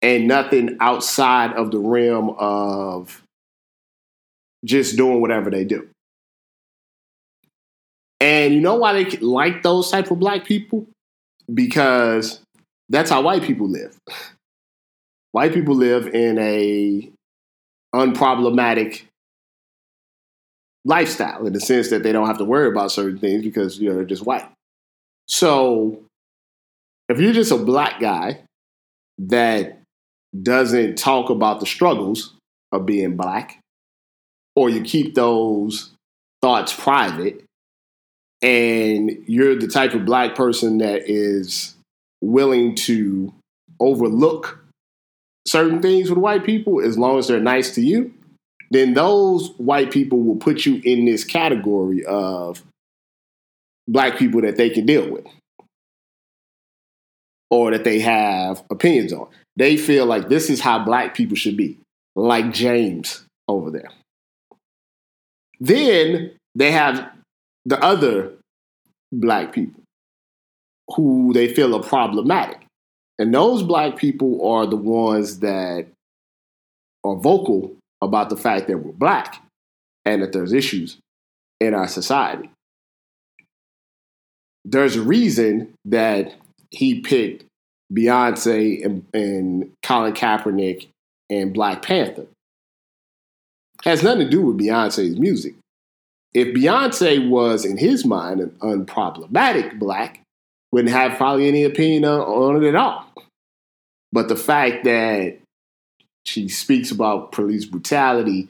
and 0.00 0.26
nothing 0.26 0.78
outside 0.80 1.52
of 1.52 1.70
the 1.70 1.78
realm 1.78 2.34
of 2.38 3.22
just 4.64 4.96
doing 4.96 5.20
whatever 5.20 5.50
they 5.50 5.64
do. 5.64 5.86
And 8.18 8.54
you 8.54 8.60
know 8.60 8.76
why 8.76 8.94
they 8.94 9.10
like 9.18 9.62
those 9.62 9.90
type 9.90 10.10
of 10.10 10.18
black 10.18 10.46
people? 10.46 10.86
Because 11.52 12.40
that's 12.88 13.10
how 13.10 13.20
white 13.20 13.42
people 13.42 13.68
live. 13.68 13.96
White 15.32 15.52
people 15.52 15.74
live 15.74 16.06
in 16.14 16.38
a 16.38 17.10
unproblematic 17.94 19.02
lifestyle 20.86 21.46
in 21.46 21.52
the 21.52 21.60
sense 21.60 21.90
that 21.90 22.04
they 22.04 22.12
don't 22.12 22.28
have 22.28 22.38
to 22.38 22.44
worry 22.44 22.68
about 22.68 22.92
certain 22.92 23.18
things 23.18 23.42
because 23.42 23.78
you 23.78 23.88
know 23.88 23.96
they're 23.96 24.04
just 24.04 24.24
white. 24.24 24.48
So 25.26 26.04
if 27.08 27.20
you're 27.20 27.32
just 27.32 27.52
a 27.52 27.56
black 27.56 28.00
guy 28.00 28.40
that 29.18 29.82
doesn't 30.42 30.96
talk 30.96 31.28
about 31.28 31.60
the 31.60 31.66
struggles 31.66 32.34
of 32.72 32.86
being 32.86 33.16
black, 33.16 33.60
or 34.54 34.70
you 34.70 34.82
keep 34.82 35.14
those 35.14 35.92
thoughts 36.40 36.72
private, 36.72 37.44
and 38.42 39.10
you're 39.26 39.56
the 39.56 39.66
type 39.66 39.94
of 39.94 40.04
black 40.04 40.34
person 40.34 40.78
that 40.78 41.08
is 41.10 41.74
willing 42.22 42.74
to 42.74 43.32
overlook 43.80 44.64
certain 45.46 45.80
things 45.80 46.10
with 46.10 46.18
white 46.18 46.44
people 46.44 46.80
as 46.80 46.98
long 46.98 47.18
as 47.18 47.28
they're 47.28 47.40
nice 47.40 47.74
to 47.74 47.80
you, 47.80 48.12
then 48.70 48.94
those 48.94 49.50
white 49.56 49.90
people 49.90 50.22
will 50.22 50.36
put 50.36 50.66
you 50.66 50.80
in 50.84 51.04
this 51.04 51.24
category 51.24 52.04
of 52.04 52.62
black 53.88 54.18
people 54.18 54.40
that 54.42 54.56
they 54.56 54.70
can 54.70 54.86
deal 54.86 55.10
with 55.10 55.26
or 57.50 57.70
that 57.70 57.84
they 57.84 58.00
have 58.00 58.64
opinions 58.70 59.12
on. 59.12 59.28
They 59.56 59.76
feel 59.76 60.06
like 60.06 60.28
this 60.28 60.50
is 60.50 60.60
how 60.60 60.84
black 60.84 61.14
people 61.14 61.36
should 61.36 61.56
be, 61.56 61.78
like 62.14 62.52
James 62.52 63.24
over 63.48 63.70
there. 63.70 63.90
Then 65.60 66.32
they 66.54 66.72
have 66.72 67.08
the 67.64 67.82
other 67.82 68.32
black 69.12 69.52
people 69.52 69.82
who 70.94 71.32
they 71.32 71.52
feel 71.52 71.74
are 71.74 71.82
problematic. 71.82 72.62
And 73.18 73.32
those 73.32 73.62
black 73.62 73.96
people 73.96 74.46
are 74.46 74.66
the 74.66 74.76
ones 74.76 75.38
that 75.38 75.86
are 77.04 77.16
vocal 77.16 77.75
about 78.02 78.30
the 78.30 78.36
fact 78.36 78.68
that 78.68 78.78
we're 78.78 78.92
black 78.92 79.42
and 80.04 80.22
that 80.22 80.32
there's 80.32 80.52
issues 80.52 80.98
in 81.60 81.74
our 81.74 81.88
society. 81.88 82.50
There's 84.64 84.96
a 84.96 85.02
reason 85.02 85.74
that 85.84 86.34
he 86.70 87.00
picked 87.00 87.44
Beyonce 87.92 88.84
and, 88.84 89.06
and 89.14 89.72
Colin 89.82 90.12
Kaepernick 90.12 90.88
and 91.30 91.54
Black 91.54 91.82
Panther. 91.82 92.26
Has 93.84 94.02
nothing 94.02 94.24
to 94.24 94.30
do 94.30 94.42
with 94.42 94.58
Beyonce's 94.58 95.18
music. 95.18 95.54
If 96.34 96.48
Beyonce 96.48 97.28
was, 97.28 97.64
in 97.64 97.78
his 97.78 98.04
mind, 98.04 98.40
an 98.40 98.50
unproblematic 98.60 99.78
black, 99.78 100.20
wouldn't 100.72 100.92
have 100.92 101.16
probably 101.16 101.48
any 101.48 101.64
opinion 101.64 102.04
on 102.04 102.62
it 102.62 102.68
at 102.68 102.74
all. 102.74 103.06
But 104.12 104.28
the 104.28 104.36
fact 104.36 104.84
that 104.84 105.38
she 106.26 106.48
speaks 106.48 106.90
about 106.90 107.32
police 107.32 107.64
brutality 107.64 108.48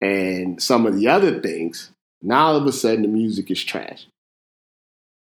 and 0.00 0.62
some 0.62 0.86
of 0.86 0.96
the 0.96 1.08
other 1.08 1.40
things, 1.40 1.90
now 2.22 2.46
all 2.46 2.56
of 2.56 2.66
a 2.66 2.72
sudden 2.72 3.02
the 3.02 3.08
music 3.08 3.50
is 3.50 3.62
trash. 3.62 4.06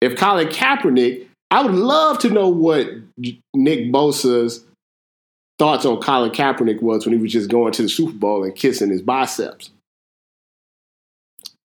If 0.00 0.16
Colin 0.16 0.48
Kaepernick, 0.48 1.28
I 1.50 1.62
would 1.62 1.74
love 1.74 2.18
to 2.20 2.30
know 2.30 2.48
what 2.48 2.88
Nick 3.54 3.92
Bosa's 3.92 4.64
thoughts 5.58 5.84
on 5.84 6.00
Colin 6.00 6.30
Kaepernick 6.30 6.82
was 6.82 7.04
when 7.04 7.14
he 7.14 7.22
was 7.22 7.32
just 7.32 7.50
going 7.50 7.72
to 7.72 7.82
the 7.82 7.88
Super 7.88 8.12
Bowl 8.12 8.42
and 8.42 8.54
kissing 8.54 8.90
his 8.90 9.02
biceps. 9.02 9.70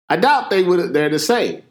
I 0.08 0.16
doubt 0.16 0.50
they 0.50 0.62
would 0.62 0.92
they're 0.92 1.08
the 1.08 1.18
same 1.18 1.62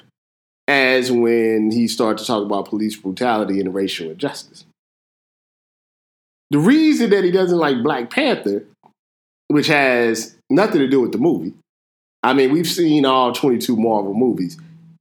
as 0.67 1.11
when 1.11 1.71
he 1.71 1.87
started 1.87 2.19
to 2.19 2.25
talk 2.25 2.43
about 2.43 2.69
police 2.69 2.95
brutality 2.95 3.59
and 3.59 3.73
racial 3.73 4.09
injustice. 4.09 4.65
The 6.53 6.59
reason 6.59 7.09
that 7.09 7.23
he 7.23 7.31
doesn't 7.31 7.57
like 7.57 7.81
Black 7.81 8.11
Panther, 8.11 8.63
which 9.47 9.65
has 9.65 10.35
nothing 10.51 10.81
to 10.81 10.87
do 10.87 11.01
with 11.01 11.11
the 11.11 11.17
movie, 11.17 11.55
I 12.21 12.33
mean, 12.33 12.51
we've 12.51 12.67
seen 12.67 13.07
all 13.07 13.33
22 13.33 13.75
Marvel 13.75 14.13
movies. 14.13 14.59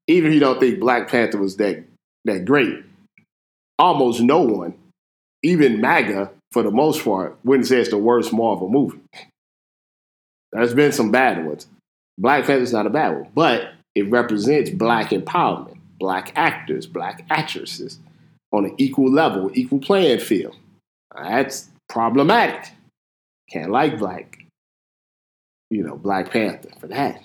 Even 0.09 0.31
if 0.31 0.35
you 0.35 0.41
don't 0.41 0.59
think 0.59 0.81
Black 0.81 1.11
Panther 1.11 1.37
was 1.37 1.59
that, 1.59 1.85
that 2.25 2.47
great, 2.47 2.83
almost 3.79 4.23
no 4.23 4.41
one, 4.41 4.73
even 5.43 5.79
MAGA 5.79 6.31
for 6.53 6.63
the 6.63 6.71
most 6.71 7.05
part, 7.05 7.37
wouldn't 7.45 7.69
say 7.69 7.81
it's 7.81 7.91
the 7.91 7.99
worst 7.99 8.33
Marvel 8.33 8.71
movie. 8.71 9.01
There's 10.53 10.73
been 10.73 10.93
some 10.93 11.11
bad 11.11 11.45
ones. 11.45 11.67
Black 12.17 12.47
Panther's 12.47 12.73
not 12.73 12.87
a 12.87 12.91
bad 12.91 13.15
one, 13.15 13.29
but 13.35 13.73
it 13.95 14.09
represents 14.09 14.71
black 14.71 15.11
empowerment, 15.11 15.77
black 15.99 16.33
actors, 16.35 16.87
black 16.87 17.27
actresses 17.29 17.99
on 18.55 18.65
an 18.65 18.75
equal 18.79 19.13
level, 19.13 19.51
equal 19.53 19.81
playing 19.81 20.19
field. 20.19 20.57
That's 21.15 21.69
problematic. 21.89 22.71
Can't 23.51 23.71
like 23.71 23.99
black, 23.99 24.39
you 25.71 25.83
know, 25.83 25.97
Black 25.97 26.31
Panther 26.31 26.71
for 26.81 26.87
that. 26.89 27.23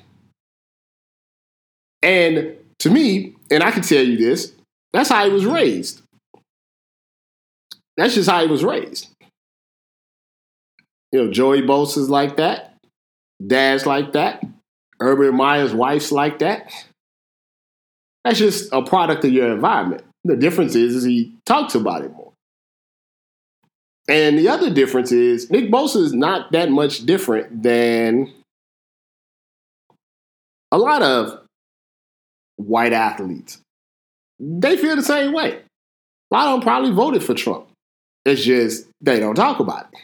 And 2.03 2.55
to 2.79 2.89
me, 2.89 3.35
and 3.49 3.63
I 3.63 3.71
can 3.71 3.81
tell 3.81 4.03
you 4.03 4.17
this, 4.17 4.53
that's 4.93 5.09
how 5.09 5.25
he 5.25 5.31
was 5.31 5.45
raised. 5.45 6.01
That's 7.95 8.13
just 8.13 8.29
how 8.29 8.41
he 8.41 8.47
was 8.47 8.63
raised. 8.63 9.07
You 11.11 11.25
know, 11.25 11.31
Joey 11.31 11.61
Bosa's 11.61 12.09
like 12.09 12.37
that. 12.37 12.75
Dad's 13.45 13.85
like 13.85 14.13
that. 14.13 14.43
Urban 14.99 15.35
Meyer's 15.35 15.73
wife's 15.73 16.11
like 16.11 16.39
that. 16.39 16.71
That's 18.23 18.39
just 18.39 18.71
a 18.73 18.81
product 18.81 19.23
of 19.23 19.31
your 19.31 19.51
environment. 19.53 20.03
The 20.25 20.35
difference 20.35 20.75
is, 20.75 20.95
is 20.95 21.03
he 21.05 21.33
talks 21.45 21.75
about 21.75 22.03
it 22.03 22.11
more. 22.11 22.26
And 24.09 24.37
the 24.37 24.47
other 24.47 24.69
difference 24.69 25.11
is 25.11 25.49
Nick 25.51 25.69
Bosa 25.69 25.97
is 25.97 26.13
not 26.13 26.51
that 26.53 26.71
much 26.71 27.05
different 27.05 27.61
than 27.61 28.33
a 30.71 30.77
lot 30.77 31.01
of 31.01 31.39
white 32.55 32.93
athletes. 32.93 33.59
They 34.39 34.77
feel 34.77 34.95
the 34.95 35.03
same 35.03 35.33
way. 35.33 35.61
A 36.31 36.35
lot 36.35 36.47
of 36.47 36.53
them 36.53 36.61
probably 36.61 36.91
voted 36.91 37.23
for 37.23 37.33
Trump. 37.33 37.67
It's 38.25 38.43
just 38.43 38.87
they 39.01 39.19
don't 39.19 39.35
talk 39.35 39.59
about 39.59 39.87
it. 39.93 39.99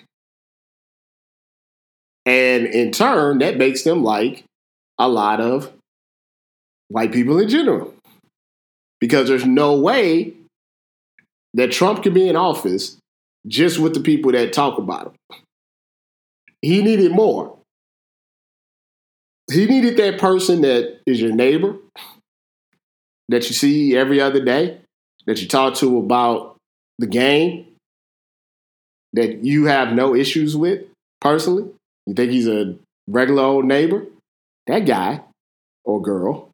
And 2.25 2.67
in 2.67 2.91
turn, 2.91 3.39
that 3.39 3.57
makes 3.57 3.83
them 3.83 4.03
like 4.03 4.43
a 4.97 5.09
lot 5.09 5.41
of 5.41 5.71
white 6.87 7.11
people 7.11 7.39
in 7.39 7.49
general. 7.49 7.93
Because 8.99 9.27
there's 9.27 9.45
no 9.45 9.77
way 9.77 10.33
that 11.53 11.71
Trump 11.71 12.03
can 12.03 12.13
be 12.13 12.29
in 12.29 12.37
office 12.37 12.97
just 13.47 13.79
with 13.79 13.93
the 13.93 13.99
people 13.99 14.31
that 14.31 14.53
talk 14.53 14.77
about 14.77 15.07
him. 15.07 15.39
He 16.61 16.81
needed 16.81 17.11
more. 17.11 17.57
He 19.51 19.65
needed 19.65 19.97
that 19.97 20.19
person 20.19 20.61
that 20.61 21.01
is 21.05 21.19
your 21.19 21.33
neighbor, 21.33 21.75
that 23.27 23.47
you 23.49 23.53
see 23.53 23.95
every 23.95 24.21
other 24.21 24.43
day, 24.43 24.79
that 25.25 25.41
you 25.41 25.47
talk 25.47 25.75
to 25.75 25.97
about 25.97 26.55
the 26.97 27.07
game, 27.07 27.67
that 29.11 29.43
you 29.43 29.65
have 29.65 29.93
no 29.93 30.15
issues 30.15 30.55
with 30.55 30.83
personally, 31.19 31.69
you 32.05 32.13
think 32.13 32.31
he's 32.31 32.47
a 32.47 32.75
regular 33.07 33.43
old 33.43 33.65
neighbor, 33.65 34.05
that 34.67 34.79
guy 34.79 35.21
or 35.83 36.01
girl, 36.01 36.49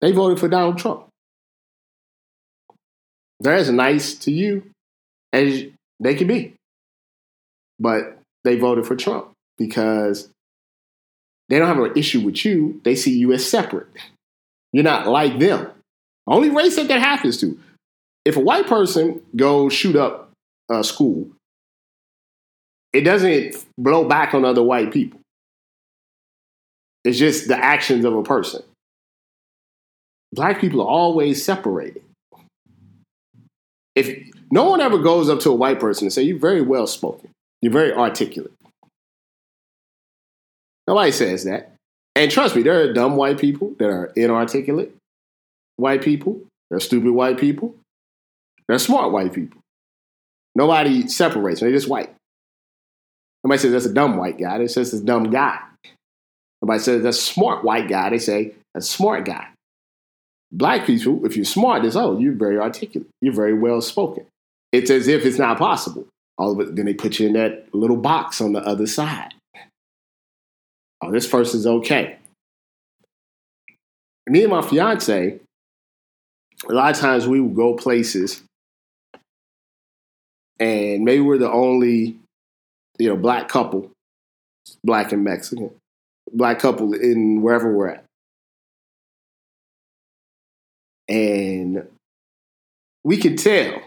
they 0.00 0.12
voted 0.12 0.38
for 0.38 0.48
Donald 0.48 0.78
Trump. 0.78 1.06
They're 3.40 3.54
as 3.54 3.70
nice 3.70 4.14
to 4.16 4.30
you 4.30 4.70
as 5.32 5.64
they 6.00 6.14
can 6.14 6.26
be. 6.26 6.54
But 7.78 8.18
they 8.44 8.58
voted 8.58 8.86
for 8.86 8.96
Trump 8.96 9.32
because 9.58 10.30
they 11.48 11.58
don't 11.58 11.68
have 11.68 11.78
an 11.78 11.96
issue 11.96 12.20
with 12.20 12.44
you. 12.44 12.80
They 12.84 12.94
see 12.94 13.16
you 13.16 13.32
as 13.32 13.48
separate. 13.48 13.88
You're 14.72 14.84
not 14.84 15.08
like 15.08 15.38
them. 15.38 15.70
Only 16.26 16.50
race 16.50 16.76
that 16.76 16.88
that 16.88 17.00
happens 17.00 17.38
to. 17.40 17.58
If 18.24 18.36
a 18.36 18.40
white 18.40 18.66
person 18.66 19.22
goes 19.34 19.72
shoot 19.72 19.96
up 19.96 20.30
a 20.70 20.84
school, 20.84 21.28
it 22.92 23.00
doesn't 23.02 23.56
blow 23.78 24.04
back 24.04 24.34
on 24.34 24.44
other 24.44 24.62
white 24.62 24.92
people. 24.92 25.20
It's 27.04 27.18
just 27.18 27.48
the 27.48 27.56
actions 27.56 28.04
of 28.04 28.14
a 28.14 28.22
person. 28.22 28.62
Black 30.32 30.60
people 30.60 30.80
are 30.82 30.88
always 30.88 31.44
separated. 31.44 32.02
If 33.96 34.30
no 34.50 34.68
one 34.68 34.80
ever 34.80 34.98
goes 34.98 35.28
up 35.28 35.40
to 35.40 35.50
a 35.50 35.54
white 35.54 35.80
person 35.80 36.06
and 36.06 36.12
say, 36.12 36.22
You're 36.22 36.38
very 36.38 36.62
well 36.62 36.86
spoken, 36.86 37.30
you're 37.62 37.72
very 37.72 37.92
articulate. 37.92 38.52
Nobody 40.86 41.12
says 41.12 41.44
that. 41.44 41.74
And 42.16 42.30
trust 42.30 42.56
me, 42.56 42.62
there 42.62 42.80
are 42.80 42.92
dumb 42.92 43.16
white 43.16 43.38
people 43.38 43.74
that 43.78 43.88
are 43.88 44.12
inarticulate 44.16 44.92
white 45.80 46.02
people, 46.02 46.40
there 46.68 46.76
are 46.76 46.80
stupid 46.80 47.10
white 47.10 47.38
people, 47.38 47.74
there 48.68 48.76
are 48.76 48.78
smart 48.78 49.10
white 49.10 49.32
people. 49.32 49.60
Nobody 50.54 51.08
separates, 51.08 51.60
they're 51.60 51.70
just 51.70 51.88
white. 51.88 52.14
Nobody 53.42 53.60
says 53.60 53.72
that's 53.72 53.86
a 53.86 53.94
dumb 53.94 54.16
white 54.16 54.38
guy, 54.38 54.58
they 54.58 54.68
says 54.68 54.92
a 54.92 55.02
dumb 55.02 55.30
guy. 55.30 55.58
Nobody 56.62 56.78
says 56.80 57.02
that's 57.02 57.18
a 57.18 57.22
smart 57.22 57.64
white 57.64 57.88
guy, 57.88 58.10
they 58.10 58.18
say 58.18 58.52
that's 58.74 58.88
a 58.88 58.92
smart 58.92 59.24
guy. 59.24 59.48
Black 60.52 60.84
people, 60.84 61.24
if 61.24 61.36
you're 61.36 61.44
smart, 61.44 61.82
they 61.82 61.90
say, 61.90 62.00
oh, 62.00 62.18
you're 62.18 62.32
very 62.32 62.58
articulate, 62.58 63.08
you're 63.20 63.32
very 63.32 63.54
well 63.54 63.80
spoken. 63.80 64.26
It's 64.72 64.90
as 64.90 65.08
if 65.08 65.24
it's 65.24 65.38
not 65.38 65.58
possible. 65.58 66.06
All 66.38 66.52
of 66.52 66.60
it, 66.60 66.76
then 66.76 66.86
they 66.86 66.94
put 66.94 67.18
you 67.18 67.26
in 67.26 67.32
that 67.34 67.74
little 67.74 67.96
box 67.96 68.40
on 68.40 68.52
the 68.52 68.60
other 68.60 68.86
side. 68.86 69.34
Oh, 71.02 71.10
this 71.10 71.26
person's 71.26 71.66
okay. 71.66 72.18
Me 74.26 74.42
and 74.42 74.50
my 74.50 74.62
fiance, 74.62 75.40
a 76.68 76.72
lot 76.72 76.94
of 76.94 77.00
times 77.00 77.26
we 77.26 77.40
would 77.40 77.56
go 77.56 77.74
places 77.74 78.42
and 80.60 81.04
maybe 81.04 81.22
we're 81.22 81.38
the 81.38 81.50
only, 81.50 82.16
you 82.98 83.08
know, 83.08 83.16
black 83.16 83.48
couple, 83.48 83.90
black 84.84 85.10
and 85.10 85.24
Mexican, 85.24 85.70
black 86.32 86.58
couple 86.58 86.92
in 86.92 87.40
wherever 87.40 87.74
we're 87.74 87.88
at. 87.88 88.04
And 91.08 91.88
we 93.02 93.16
can 93.16 93.36
tell 93.36 93.80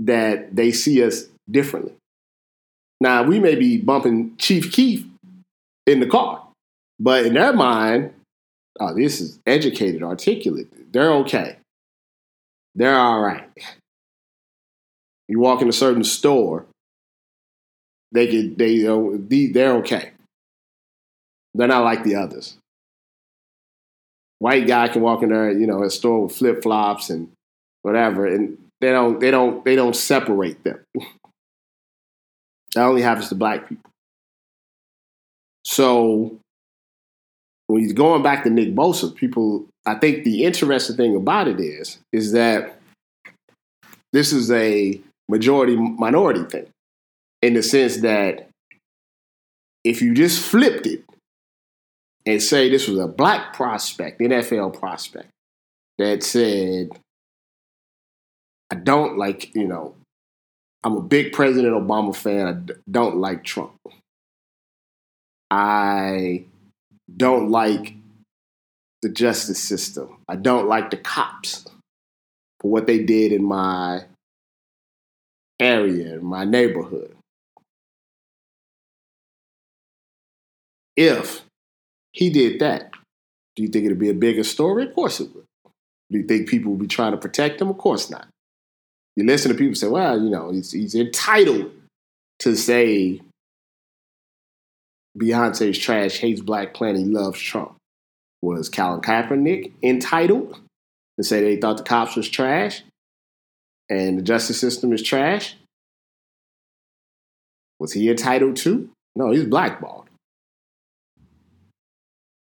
that 0.00 0.54
they 0.54 0.72
see 0.72 1.02
us 1.04 1.26
differently. 1.50 1.92
Now, 3.00 3.22
we 3.22 3.38
may 3.38 3.54
be 3.54 3.78
bumping 3.78 4.36
Chief 4.36 4.72
Keef 4.72 5.06
in 5.86 6.00
the 6.00 6.06
car, 6.06 6.46
but 6.98 7.26
in 7.26 7.34
their 7.34 7.52
mind, 7.52 8.12
oh, 8.78 8.94
this 8.94 9.20
is 9.20 9.38
educated, 9.46 10.02
articulate. 10.02 10.92
They're 10.92 11.12
okay. 11.14 11.56
They're 12.74 12.98
all 12.98 13.20
right. 13.20 13.48
You 15.28 15.38
walk 15.38 15.62
in 15.62 15.68
a 15.68 15.72
certain 15.72 16.04
store, 16.04 16.66
they 18.12 18.26
get 18.26 18.58
they 18.58 18.86
uh, 18.86 18.98
they're 19.52 19.76
okay. 19.76 20.10
They're 21.54 21.68
not 21.68 21.84
like 21.84 22.04
the 22.04 22.16
others. 22.16 22.56
White 24.38 24.66
guy 24.66 24.88
can 24.88 25.02
walk 25.02 25.22
in 25.22 25.28
there, 25.28 25.50
you 25.50 25.66
know, 25.66 25.82
a 25.82 25.90
store 25.90 26.24
with 26.24 26.36
flip 26.36 26.62
flops 26.62 27.10
and 27.10 27.30
whatever, 27.82 28.26
and 28.26 28.58
they 28.80 28.90
don't 28.90 29.20
they 29.20 29.30
don't 29.30 29.64
they 29.64 29.76
don't 29.76 29.96
separate 29.96 30.62
them. 30.64 30.80
that 32.74 32.82
only 32.82 33.02
happens 33.02 33.28
to 33.28 33.34
black 33.34 33.68
people. 33.68 33.90
So 35.64 36.38
when 37.66 37.82
he's 37.82 37.92
going 37.92 38.22
back 38.22 38.44
to 38.44 38.50
Nick 38.50 38.74
Bosa, 38.74 39.14
people 39.14 39.66
I 39.86 39.94
think 39.94 40.24
the 40.24 40.44
interesting 40.44 40.96
thing 40.96 41.16
about 41.16 41.48
it 41.48 41.60
is 41.60 41.98
is 42.12 42.32
that 42.32 42.80
this 44.12 44.32
is 44.32 44.50
a 44.50 45.00
majority 45.28 45.76
minority 45.76 46.44
thing 46.44 46.66
in 47.42 47.54
the 47.54 47.62
sense 47.62 47.98
that 47.98 48.48
if 49.84 50.02
you 50.02 50.14
just 50.14 50.42
flipped 50.42 50.86
it 50.86 51.04
and 52.26 52.42
say 52.42 52.68
this 52.68 52.86
was 52.86 52.98
a 52.98 53.06
black 53.06 53.54
prospect, 53.54 54.20
NFL 54.20 54.78
prospect, 54.78 55.30
that 55.98 56.22
said, 56.22 56.90
I 58.70 58.76
don't 58.76 59.18
like, 59.18 59.54
you 59.54 59.66
know, 59.66 59.94
I'm 60.84 60.96
a 60.96 61.02
big 61.02 61.32
President 61.32 61.74
Obama 61.74 62.14
fan. 62.14 62.46
I 62.46 62.72
don't 62.90 63.16
like 63.16 63.44
Trump. 63.44 63.76
I 65.50 66.44
don't 67.14 67.50
like 67.50 67.94
the 69.02 69.08
justice 69.08 69.62
system. 69.62 70.18
I 70.28 70.36
don't 70.36 70.68
like 70.68 70.90
the 70.90 70.96
cops 70.96 71.64
for 72.60 72.70
what 72.70 72.86
they 72.86 73.02
did 73.02 73.32
in 73.32 73.44
my 73.44 74.04
area, 75.58 76.14
in 76.14 76.24
my 76.24 76.44
neighborhood. 76.44 77.16
If 80.96 81.42
he 82.12 82.30
did 82.30 82.60
that, 82.60 82.92
do 83.56 83.62
you 83.62 83.68
think 83.68 83.86
it'd 83.86 83.98
be 83.98 84.10
a 84.10 84.14
bigger 84.14 84.44
story? 84.44 84.84
Of 84.86 84.94
course 84.94 85.20
it 85.20 85.34
would. 85.34 85.44
Do 86.10 86.18
you 86.18 86.24
think 86.24 86.48
people 86.48 86.72
would 86.72 86.80
be 86.80 86.86
trying 86.86 87.12
to 87.12 87.18
protect 87.18 87.60
him? 87.60 87.68
Of 87.68 87.78
course 87.78 88.10
not. 88.10 88.28
You 89.20 89.26
listen 89.26 89.52
to 89.52 89.58
people 89.58 89.74
say, 89.74 89.86
well, 89.86 90.18
you 90.18 90.30
know, 90.30 90.50
he's, 90.50 90.72
he's 90.72 90.94
entitled 90.94 91.70
to 92.38 92.56
say 92.56 93.20
Beyonce's 95.14 95.76
trash, 95.76 96.16
hates 96.16 96.40
Black 96.40 96.72
Planet, 96.72 97.06
loves 97.06 97.38
Trump. 97.38 97.76
Was 98.40 98.70
Colin 98.70 99.02
Kaepernick 99.02 99.72
entitled 99.82 100.58
to 101.18 101.22
say 101.22 101.42
they 101.42 101.60
thought 101.60 101.76
the 101.76 101.82
cops 101.82 102.16
was 102.16 102.30
trash 102.30 102.82
and 103.90 104.16
the 104.16 104.22
justice 104.22 104.58
system 104.58 104.90
is 104.94 105.02
trash? 105.02 105.54
Was 107.78 107.92
he 107.92 108.08
entitled 108.08 108.56
to? 108.56 108.88
No, 109.14 109.32
he's 109.32 109.44
blackballed. 109.44 110.08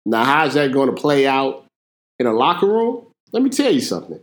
Now, 0.05 0.25
how's 0.25 0.53
that 0.53 0.71
going 0.71 0.93
to 0.93 1.01
play 1.01 1.25
out 1.25 1.65
in 2.19 2.27
a 2.27 2.33
locker 2.33 2.67
room? 2.67 3.07
Let 3.31 3.41
me 3.41 3.49
tell 3.49 3.73
you 3.73 3.81
something. 3.81 4.19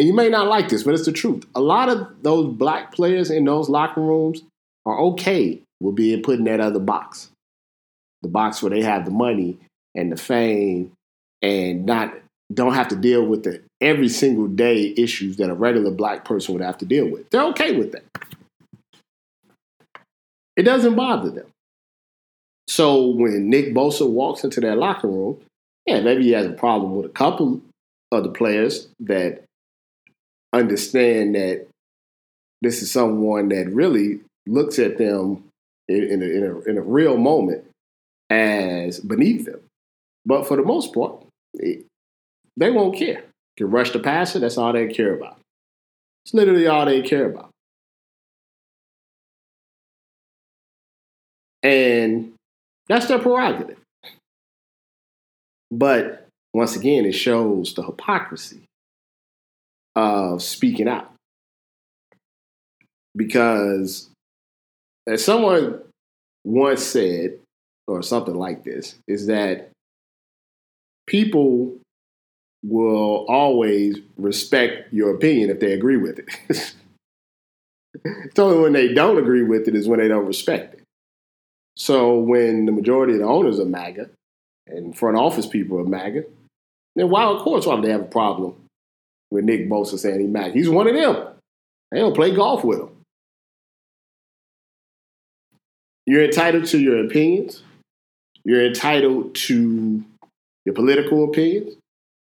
And 0.00 0.06
you 0.06 0.14
may 0.14 0.30
not 0.30 0.48
like 0.48 0.70
this, 0.70 0.84
but 0.84 0.94
it's 0.94 1.04
the 1.04 1.12
truth. 1.12 1.44
A 1.54 1.60
lot 1.60 1.90
of 1.90 2.22
those 2.22 2.54
black 2.54 2.90
players 2.90 3.30
in 3.30 3.44
those 3.44 3.68
locker 3.68 4.00
rooms 4.00 4.42
are 4.86 4.98
okay 4.98 5.60
with 5.78 5.94
being 5.94 6.22
put 6.22 6.38
in 6.38 6.46
that 6.46 6.58
other 6.58 6.78
box. 6.78 7.28
The 8.22 8.30
box 8.30 8.62
where 8.62 8.70
they 8.70 8.80
have 8.80 9.04
the 9.04 9.10
money 9.10 9.58
and 9.94 10.10
the 10.10 10.16
fame 10.16 10.92
and 11.42 11.84
not 11.84 12.14
don't 12.50 12.72
have 12.72 12.88
to 12.88 12.96
deal 12.96 13.26
with 13.26 13.42
the 13.42 13.60
every 13.82 14.08
single 14.08 14.46
day 14.46 14.94
issues 14.96 15.36
that 15.36 15.50
a 15.50 15.54
regular 15.54 15.90
black 15.90 16.24
person 16.24 16.54
would 16.54 16.64
have 16.64 16.78
to 16.78 16.86
deal 16.86 17.06
with. 17.06 17.28
They're 17.28 17.48
okay 17.48 17.76
with 17.76 17.92
that. 17.92 18.04
It 20.56 20.62
doesn't 20.62 20.94
bother 20.94 21.28
them. 21.28 21.46
So 22.68 23.06
when 23.08 23.50
Nick 23.50 23.74
Bosa 23.74 24.08
walks 24.08 24.44
into 24.44 24.62
that 24.62 24.78
locker 24.78 25.08
room, 25.08 25.42
yeah, 25.84 26.00
maybe 26.00 26.22
he 26.22 26.30
has 26.30 26.46
a 26.46 26.52
problem 26.52 26.96
with 26.96 27.04
a 27.04 27.10
couple 27.10 27.60
of 28.10 28.24
the 28.24 28.30
players 28.30 28.88
that 29.00 29.44
understand 30.52 31.34
that 31.34 31.66
this 32.62 32.82
is 32.82 32.90
someone 32.90 33.48
that 33.48 33.72
really 33.72 34.20
looks 34.46 34.78
at 34.78 34.98
them 34.98 35.44
in, 35.88 36.04
in, 36.04 36.22
a, 36.22 36.26
in, 36.26 36.44
a, 36.44 36.58
in 36.70 36.78
a 36.78 36.82
real 36.82 37.16
moment 37.16 37.64
as 38.28 39.00
beneath 39.00 39.46
them. 39.46 39.60
But 40.26 40.46
for 40.46 40.56
the 40.56 40.62
most 40.62 40.94
part, 40.94 41.24
they 41.54 42.70
won't 42.70 42.96
care. 42.96 43.24
Can 43.56 43.70
rush 43.70 43.90
the 43.90 43.98
passer, 43.98 44.38
that's 44.38 44.58
all 44.58 44.72
they 44.72 44.88
care 44.88 45.14
about. 45.14 45.38
It's 46.24 46.34
literally 46.34 46.66
all 46.66 46.84
they 46.84 47.02
care 47.02 47.26
about. 47.26 47.50
And 51.62 52.34
that's 52.88 53.06
their 53.06 53.18
prerogative. 53.18 53.78
But 55.70 56.26
once 56.52 56.74
again, 56.76 57.04
it 57.04 57.12
shows 57.12 57.74
the 57.74 57.82
hypocrisy 57.82 58.62
of 60.00 60.42
speaking 60.42 60.88
out. 60.88 61.12
Because 63.16 64.08
as 65.06 65.24
someone 65.24 65.80
once 66.44 66.82
said, 66.82 67.38
or 67.86 68.02
something 68.02 68.34
like 68.34 68.64
this, 68.64 68.96
is 69.08 69.26
that 69.26 69.70
people 71.06 71.76
will 72.62 73.26
always 73.28 73.98
respect 74.16 74.92
your 74.92 75.14
opinion 75.14 75.50
if 75.50 75.60
they 75.60 75.72
agree 75.72 75.96
with 75.96 76.20
it. 76.20 76.28
it's 78.04 78.38
only 78.38 78.60
when 78.60 78.72
they 78.72 78.92
don't 78.94 79.18
agree 79.18 79.42
with 79.42 79.66
it 79.66 79.74
is 79.74 79.88
when 79.88 79.98
they 79.98 80.08
don't 80.08 80.26
respect 80.26 80.74
it. 80.74 80.82
So 81.76 82.18
when 82.18 82.66
the 82.66 82.72
majority 82.72 83.14
of 83.14 83.20
the 83.20 83.26
owners 83.26 83.58
are 83.58 83.64
MAGA 83.64 84.10
and 84.66 84.96
front 84.96 85.16
office 85.16 85.46
people 85.46 85.80
are 85.80 85.84
MAGA, 85.84 86.24
then 86.94 87.08
why, 87.08 87.24
of 87.24 87.40
course, 87.42 87.66
why 87.66 87.74
would 87.74 87.84
they 87.84 87.90
have 87.90 88.02
a 88.02 88.04
problem 88.04 88.54
with 89.30 89.44
Nick 89.44 89.68
Bosa 89.68 89.98
saying 89.98 90.20
he's 90.20 90.28
MAGA? 90.28 90.52
He's 90.52 90.68
one 90.68 90.88
of 90.88 90.94
them. 90.94 91.28
They 91.90 91.98
don't 91.98 92.14
play 92.14 92.34
golf 92.34 92.64
with 92.64 92.80
him. 92.80 92.90
You're 96.06 96.24
entitled 96.24 96.66
to 96.66 96.78
your 96.78 97.04
opinions. 97.04 97.62
You're 98.44 98.66
entitled 98.66 99.34
to 99.34 100.04
your 100.64 100.74
political 100.74 101.24
opinions, 101.24 101.76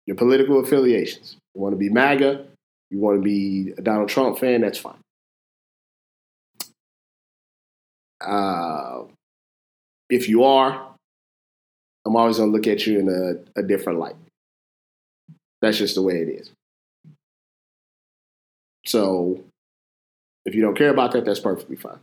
your 0.06 0.16
political 0.16 0.60
affiliations. 0.60 1.38
You 1.56 1.62
want 1.62 1.74
to 1.74 1.78
be 1.78 1.90
MAGA, 1.90 2.46
you 2.90 3.00
want 3.00 3.18
to 3.18 3.24
be 3.24 3.74
a 3.78 3.82
Donald 3.82 4.10
Trump 4.10 4.38
fan, 4.40 4.62
that's 4.62 4.78
fine. 4.78 5.00
Uh, 8.20 9.04
if 10.10 10.30
you 10.30 10.44
are, 10.44 10.88
I'm 12.06 12.16
always 12.16 12.38
going 12.38 12.52
to 12.52 12.56
look 12.56 12.68
at 12.68 12.86
you 12.86 13.00
in 13.00 13.10
a, 13.10 13.60
a 13.60 13.64
different 13.64 14.00
light. 14.00 14.16
That's 15.62 15.78
just 15.78 15.96
the 15.96 16.02
way 16.02 16.16
it 16.22 16.30
is. 16.30 16.52
So 18.92 19.42
if 20.46 20.54
you 20.54 20.62
don't 20.62 20.78
care 20.78 20.90
about 20.90 21.14
that, 21.14 21.24
that's 21.24 21.40
perfectly 21.40 21.78
fine. 21.78 22.00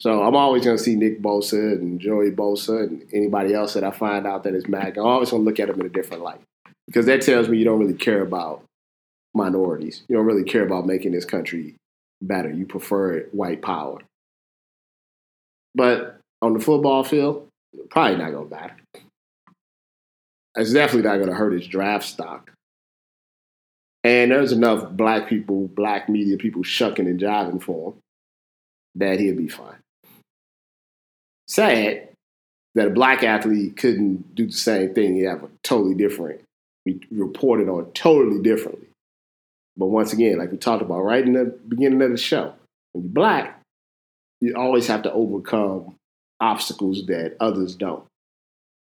So 0.00 0.22
I'm 0.22 0.34
always 0.34 0.64
going 0.64 0.78
to 0.78 0.82
see 0.82 0.96
Nick 0.96 1.20
Bosa 1.20 1.72
and 1.72 2.00
Joey 2.00 2.30
Bosa 2.30 2.84
and 2.84 3.04
anybody 3.12 3.52
else 3.52 3.74
that 3.74 3.84
I 3.84 3.90
find 3.90 4.26
out 4.26 4.44
that 4.44 4.54
is 4.54 4.66
MAGA. 4.66 5.00
I'm 5.00 5.06
always 5.06 5.30
going 5.30 5.42
to 5.42 5.46
look 5.46 5.60
at 5.60 5.68
them 5.68 5.80
in 5.80 5.86
a 5.86 5.90
different 5.90 6.22
light 6.22 6.40
because 6.86 7.04
that 7.06 7.20
tells 7.20 7.48
me 7.48 7.58
you 7.58 7.66
don't 7.66 7.80
really 7.80 7.94
care 7.94 8.22
about 8.22 8.62
minorities. 9.34 10.04
You 10.08 10.16
don't 10.16 10.24
really 10.24 10.44
care 10.44 10.64
about 10.64 10.86
making 10.86 11.12
this 11.12 11.26
country 11.26 11.74
better. 12.22 12.50
You 12.50 12.64
prefer 12.64 13.24
white 13.32 13.60
power. 13.60 13.98
But 15.74 16.18
on 16.40 16.54
the 16.54 16.60
football 16.60 17.04
field, 17.04 17.46
probably 17.90 18.16
not 18.16 18.30
going 18.30 18.48
to 18.48 18.54
matter. 18.54 18.76
It's 20.56 20.72
definitely 20.72 21.10
not 21.10 21.16
going 21.16 21.28
to 21.28 21.34
hurt 21.34 21.52
his 21.52 21.66
draft 21.66 22.06
stock. 22.06 22.52
And 24.08 24.30
there's 24.30 24.52
enough 24.52 24.90
black 24.92 25.28
people, 25.28 25.68
black 25.68 26.08
media 26.08 26.38
people 26.38 26.62
shucking 26.62 27.06
and 27.06 27.20
jiving 27.20 27.62
for 27.62 27.90
him 27.90 27.98
that 28.94 29.20
he'll 29.20 29.36
be 29.36 29.48
fine 29.48 29.78
sad 31.48 32.08
that 32.74 32.86
a 32.86 32.90
black 32.90 33.24
athlete 33.24 33.76
couldn't 33.76 34.34
do 34.34 34.46
the 34.46 34.52
same 34.52 34.94
thing. 34.94 35.16
You 35.16 35.28
have 35.28 35.42
a 35.42 35.48
totally 35.64 35.94
different, 35.94 36.42
be 36.84 37.00
reported 37.10 37.68
on 37.68 37.90
totally 37.92 38.40
differently. 38.40 38.86
But 39.76 39.86
once 39.86 40.12
again, 40.12 40.38
like 40.38 40.52
we 40.52 40.58
talked 40.58 40.82
about 40.82 41.00
right 41.00 41.24
in 41.24 41.32
the 41.32 41.44
beginning 41.46 42.02
of 42.02 42.10
the 42.10 42.16
show, 42.16 42.54
when 42.92 43.04
you're 43.04 43.12
black, 43.12 43.60
you 44.40 44.54
always 44.54 44.86
have 44.86 45.02
to 45.02 45.12
overcome 45.12 45.94
obstacles 46.40 47.06
that 47.06 47.36
others 47.40 47.74
don't. 47.74 48.04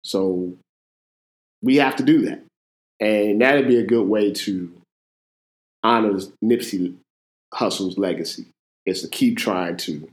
So 0.03 0.55
we 1.63 1.77
have 1.77 1.97
to 1.97 2.03
do 2.03 2.23
that. 2.23 2.43
And 3.01 3.41
that'd 3.41 3.69
be 3.69 3.79
a 3.79 3.87
good 3.87 4.09
way 4.09 4.33
to 4.33 4.73
honor 5.83 6.19
Nipsey 6.45 6.95
Hussle's 7.55 7.99
legacy 7.99 8.47
is 8.87 9.03
to 9.03 9.09
keep 9.09 9.37
trying 9.37 9.77
to 9.79 10.09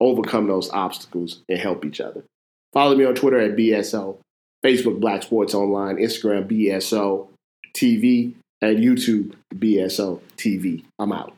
overcome 0.00 0.48
those 0.48 0.70
obstacles 0.70 1.42
and 1.48 1.58
help 1.58 1.84
each 1.84 2.00
other. 2.00 2.24
Follow 2.72 2.96
me 2.96 3.04
on 3.04 3.14
Twitter 3.14 3.38
at 3.38 3.56
BSO, 3.56 4.18
Facebook 4.64 5.00
Black 5.00 5.22
Sports 5.22 5.54
Online, 5.54 5.96
Instagram 5.96 6.46
BSO 6.48 7.28
TV, 7.74 8.34
and 8.60 8.78
YouTube 8.78 9.34
BSO 9.54 10.20
TV. 10.36 10.82
I'm 10.98 11.12
out. 11.12 11.34